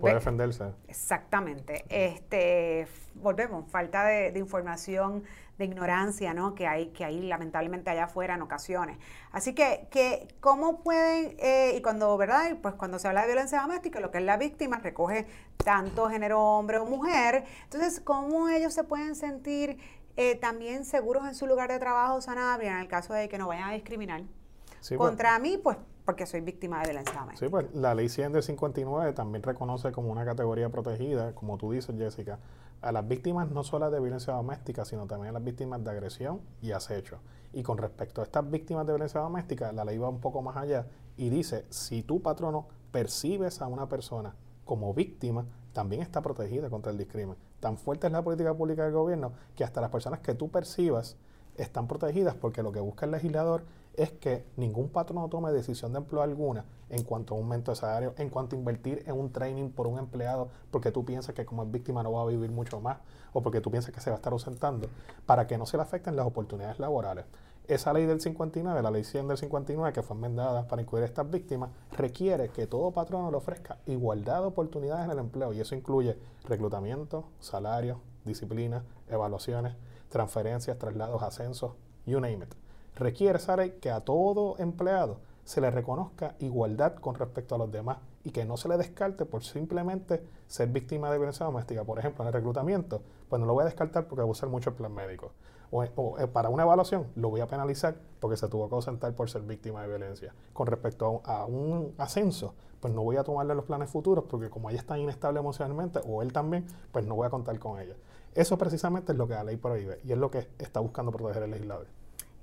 puede 0.00 0.14
defenderse. 0.14 0.66
Exactamente. 0.86 1.84
Este, 1.88 2.86
volvemos, 3.16 3.68
falta 3.68 4.04
de, 4.04 4.38
información, 4.38 5.24
de 5.58 5.64
ignorancia, 5.64 6.32
¿no? 6.32 6.54
Que 6.54 6.68
hay, 6.68 6.90
que 6.90 7.04
hay 7.04 7.20
lamentablemente 7.22 7.90
allá 7.90 8.04
afuera 8.04 8.36
en 8.36 8.42
ocasiones. 8.42 8.96
Así 9.32 9.56
que, 9.56 9.88
que 9.90 10.28
¿cómo 10.38 10.84
pueden, 10.84 11.34
eh, 11.40 11.74
y 11.76 11.82
cuando, 11.82 12.16
¿verdad? 12.16 12.58
Pues 12.62 12.74
cuando 12.74 13.00
se 13.00 13.08
habla 13.08 13.22
de 13.22 13.26
violencia 13.26 13.60
doméstica, 13.60 13.98
lo 13.98 14.12
que 14.12 14.18
es 14.18 14.24
la 14.24 14.36
víctima 14.36 14.78
recoge 14.78 15.26
tanto 15.56 16.08
género 16.08 16.40
hombre 16.40 16.78
o 16.78 16.86
mujer. 16.86 17.42
Entonces, 17.64 17.98
¿cómo 17.98 18.48
ellos 18.48 18.72
se 18.72 18.84
pueden 18.84 19.16
sentir 19.16 19.78
eh, 20.16 20.36
también 20.36 20.84
seguros 20.84 21.26
en 21.26 21.34
su 21.34 21.48
lugar 21.48 21.72
de 21.72 21.80
trabajo, 21.80 22.20
Sanabria, 22.20 22.74
en 22.74 22.82
el 22.82 22.88
caso 22.88 23.14
de 23.14 23.28
que 23.28 23.36
no 23.36 23.48
vayan 23.48 23.70
a 23.70 23.72
discriminar? 23.72 24.22
Pues. 24.68 24.96
Contra 24.96 25.36
mí, 25.40 25.58
pues 25.58 25.76
porque 26.04 26.26
soy 26.26 26.40
víctima 26.40 26.80
de 26.80 26.88
violencia 26.88 27.20
doméstica. 27.20 27.46
Sí, 27.46 27.50
pues 27.50 27.74
la 27.74 27.94
ley 27.94 28.08
100 28.08 28.32
del 28.32 28.42
59 28.42 29.12
también 29.12 29.42
reconoce 29.42 29.92
como 29.92 30.10
una 30.10 30.24
categoría 30.24 30.68
protegida, 30.68 31.34
como 31.34 31.58
tú 31.58 31.72
dices, 31.72 31.94
Jessica, 31.96 32.38
a 32.80 32.90
las 32.90 33.06
víctimas 33.06 33.50
no 33.50 33.62
solo 33.62 33.90
de 33.90 34.00
violencia 34.00 34.32
doméstica, 34.32 34.84
sino 34.84 35.06
también 35.06 35.30
a 35.30 35.32
las 35.34 35.44
víctimas 35.44 35.82
de 35.84 35.90
agresión 35.90 36.40
y 36.60 36.72
acecho. 36.72 37.18
Y 37.52 37.62
con 37.62 37.78
respecto 37.78 38.20
a 38.20 38.24
estas 38.24 38.50
víctimas 38.50 38.86
de 38.86 38.92
violencia 38.92 39.20
doméstica, 39.20 39.72
la 39.72 39.84
ley 39.84 39.98
va 39.98 40.08
un 40.08 40.20
poco 40.20 40.42
más 40.42 40.56
allá 40.56 40.86
y 41.16 41.30
dice, 41.30 41.66
si 41.70 42.02
tu 42.02 42.20
patrono 42.20 42.66
percibes 42.90 43.62
a 43.62 43.68
una 43.68 43.88
persona 43.88 44.34
como 44.64 44.94
víctima, 44.94 45.46
también 45.72 46.02
está 46.02 46.20
protegida 46.22 46.70
contra 46.70 46.92
el 46.92 46.98
discrimen. 46.98 47.36
Tan 47.60 47.76
fuerte 47.76 48.08
es 48.08 48.12
la 48.12 48.22
política 48.22 48.54
pública 48.54 48.84
del 48.84 48.92
gobierno 48.92 49.32
que 49.54 49.64
hasta 49.64 49.80
las 49.80 49.90
personas 49.90 50.20
que 50.20 50.34
tú 50.34 50.50
percibas 50.50 51.16
están 51.56 51.86
protegidas 51.86 52.34
porque 52.34 52.62
lo 52.62 52.72
que 52.72 52.80
busca 52.80 53.06
el 53.06 53.12
legislador 53.12 53.64
es 53.94 54.12
que 54.12 54.44
ningún 54.56 54.88
patrono 54.88 55.28
tome 55.28 55.52
decisión 55.52 55.92
de 55.92 55.98
empleo 55.98 56.22
alguna 56.22 56.64
en 56.88 57.04
cuanto 57.04 57.34
a 57.34 57.38
aumento 57.38 57.72
de 57.72 57.76
salario, 57.76 58.14
en 58.18 58.30
cuanto 58.30 58.54
a 58.54 58.58
invertir 58.58 59.02
en 59.06 59.18
un 59.18 59.32
training 59.32 59.70
por 59.70 59.86
un 59.86 59.98
empleado 59.98 60.48
porque 60.70 60.92
tú 60.92 61.04
piensas 61.04 61.34
que 61.34 61.44
como 61.44 61.62
es 61.62 61.70
víctima 61.70 62.02
no 62.02 62.12
va 62.12 62.22
a 62.22 62.26
vivir 62.26 62.50
mucho 62.50 62.80
más 62.80 62.98
o 63.32 63.42
porque 63.42 63.60
tú 63.60 63.70
piensas 63.70 63.94
que 63.94 64.00
se 64.00 64.10
va 64.10 64.16
a 64.16 64.18
estar 64.18 64.32
ausentando, 64.32 64.88
para 65.26 65.46
que 65.46 65.58
no 65.58 65.66
se 65.66 65.76
le 65.76 65.82
afecten 65.82 66.16
las 66.16 66.26
oportunidades 66.26 66.78
laborales. 66.78 67.24
Esa 67.68 67.92
ley 67.92 68.06
del 68.06 68.20
59, 68.20 68.82
la 68.82 68.90
ley 68.90 69.04
100 69.04 69.28
del 69.28 69.38
59, 69.38 69.92
que 69.92 70.02
fue 70.02 70.16
enmendada 70.16 70.66
para 70.66 70.82
incluir 70.82 71.04
a 71.04 71.06
estas 71.06 71.30
víctimas, 71.30 71.70
requiere 71.92 72.48
que 72.48 72.66
todo 72.66 72.90
patrono 72.90 73.30
le 73.30 73.36
ofrezca 73.36 73.78
igualdad 73.86 74.40
de 74.40 74.48
oportunidades 74.48 75.04
en 75.04 75.12
el 75.12 75.18
empleo 75.18 75.52
y 75.52 75.60
eso 75.60 75.74
incluye 75.74 76.18
reclutamiento, 76.44 77.24
salario, 77.38 78.00
disciplina, 78.24 78.84
evaluaciones, 79.08 79.76
transferencias, 80.08 80.76
traslados, 80.78 81.22
ascensos, 81.22 81.72
you 82.04 82.20
name 82.20 82.44
it. 82.44 82.61
Requiere 82.96 83.38
ley 83.38 83.78
que 83.80 83.90
a 83.90 84.00
todo 84.00 84.56
empleado 84.58 85.18
se 85.44 85.60
le 85.60 85.70
reconozca 85.70 86.34
igualdad 86.40 86.94
con 86.96 87.14
respecto 87.14 87.54
a 87.54 87.58
los 87.58 87.72
demás 87.72 87.98
y 88.24 88.30
que 88.30 88.44
no 88.44 88.56
se 88.56 88.68
le 88.68 88.76
descarte 88.76 89.24
por 89.24 89.42
simplemente 89.42 90.22
ser 90.46 90.68
víctima 90.68 91.10
de 91.10 91.16
violencia 91.16 91.46
doméstica. 91.46 91.84
Por 91.84 91.98
ejemplo, 91.98 92.22
en 92.22 92.28
el 92.28 92.34
reclutamiento, 92.34 93.02
pues 93.28 93.40
no 93.40 93.46
lo 93.46 93.54
voy 93.54 93.62
a 93.62 93.64
descartar 93.64 94.06
porque 94.06 94.22
usar 94.22 94.48
mucho 94.48 94.70
el 94.70 94.76
plan 94.76 94.92
médico. 94.92 95.32
O, 95.70 95.82
eh, 95.84 96.26
para 96.30 96.50
una 96.50 96.64
evaluación, 96.64 97.06
lo 97.16 97.30
voy 97.30 97.40
a 97.40 97.46
penalizar 97.46 97.96
porque 98.20 98.36
se 98.36 98.46
tuvo 98.48 98.68
que 98.68 98.74
ausentar 98.74 99.14
por 99.14 99.30
ser 99.30 99.40
víctima 99.40 99.80
de 99.80 99.88
violencia. 99.88 100.34
Con 100.52 100.66
respecto 100.66 101.22
a, 101.24 101.46
un 101.46 101.94
ascenso, 101.96 102.54
pues 102.78 102.92
no 102.92 103.02
voy 103.02 103.16
a 103.16 103.24
tomarle 103.24 103.54
los 103.54 103.64
planes 103.64 103.88
futuros 103.88 104.24
porque 104.28 104.50
como 104.50 104.68
ella 104.68 104.78
está 104.78 104.98
inestable 104.98 105.40
emocionalmente, 105.40 106.00
o 106.06 106.20
él 106.20 106.32
también, 106.32 106.66
pues 106.92 107.06
no 107.06 107.14
voy 107.14 107.26
a 107.26 107.30
contar 107.30 107.58
con 107.58 107.80
ella. 107.80 107.96
Eso 108.34 108.58
precisamente 108.58 109.12
es 109.12 109.18
lo 109.18 109.26
que 109.26 109.34
la 109.34 109.44
ley 109.44 109.56
prohíbe 109.56 110.00
y 110.04 110.12
es 110.12 110.18
lo 110.18 110.30
que 110.30 110.46
está 110.58 110.80
buscando 110.80 111.10
proteger 111.10 111.44
el 111.44 111.52
legislador. 111.52 111.86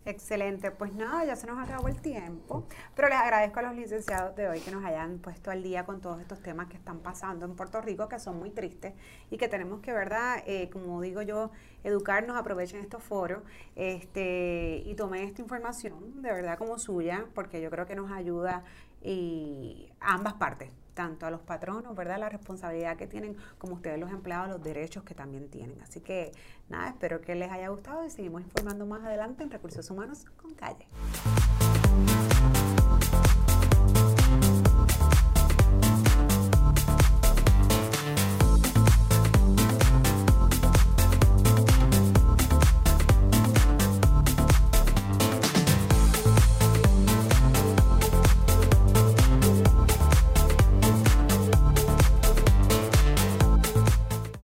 Excelente, 0.06 0.72
pues 0.72 0.96
nada, 0.96 1.26
ya 1.26 1.36
se 1.36 1.46
nos 1.46 1.60
acabó 1.60 1.90
el 1.90 2.02
tiempo, 2.02 2.66
pero 2.96 3.10
les 3.10 3.18
agradezco 3.18 3.60
a 3.60 3.64
los 3.64 3.76
licenciados 3.76 4.34
de 4.36 4.48
hoy 4.48 4.62
que 4.62 4.72
nos 4.72 4.84
hayan 4.84 5.20
puesto 5.20 5.52
al 5.52 5.62
día 5.62 5.86
con 5.86 6.00
todos 6.00 6.22
estos 6.22 6.42
temas 6.42 6.68
que 6.68 6.78
están 6.78 7.00
pasando 7.00 7.46
en 7.46 7.56
Puerto 7.56 7.82
Rico, 7.82 8.08
que 8.08 8.18
son 8.18 8.40
muy 8.40 8.50
tristes 8.50 8.94
y 9.30 9.38
que 9.38 9.50
tenemos 9.50 9.82
que, 9.82 9.92
¿verdad? 9.92 10.42
Eh, 10.48 10.70
como 10.72 11.02
digo 11.02 11.22
yo, 11.22 11.52
educarnos, 11.84 12.38
aprovechen 12.38 12.80
estos 12.80 13.04
foros 13.04 13.44
este, 13.76 14.82
y 14.86 14.96
tomen 14.96 15.28
esta 15.28 15.42
información 15.42 16.22
de 16.22 16.32
verdad 16.32 16.58
como 16.58 16.80
suya, 16.80 17.26
porque 17.36 17.62
yo 17.62 17.70
creo 17.70 17.86
que 17.86 17.96
nos 17.96 18.10
ayuda 18.10 18.64
y 19.02 19.92
a 20.00 20.14
ambas 20.14 20.34
partes, 20.36 20.72
tanto 21.00 21.26
a 21.26 21.32
los 21.32 21.40
patronos, 21.40 21.96
¿verdad? 21.96 22.20
La 22.20 22.28
responsabilidad 22.28 22.98
que 22.98 23.08
tienen, 23.08 23.38
como 23.58 23.76
ustedes 23.76 23.98
los 23.98 24.12
empleados, 24.12 24.50
los 24.50 24.62
derechos 24.62 25.02
que 25.06 25.16
también 25.16 25.50
tienen. 25.50 25.80
Así 25.80 26.02
que 26.02 26.34
nada, 26.68 26.90
espero 26.90 27.22
que 27.22 27.36
les 27.36 27.50
haya 27.50 27.70
gustado 27.70 28.06
y 28.06 28.10
seguimos 28.10 28.42
informando 28.42 28.86
más 28.86 29.02
adelante 29.06 29.44
en 29.44 29.50
Recursos 29.50 29.90
Humanos 29.90 30.26
con 30.36 30.54
Calle. 30.56 30.88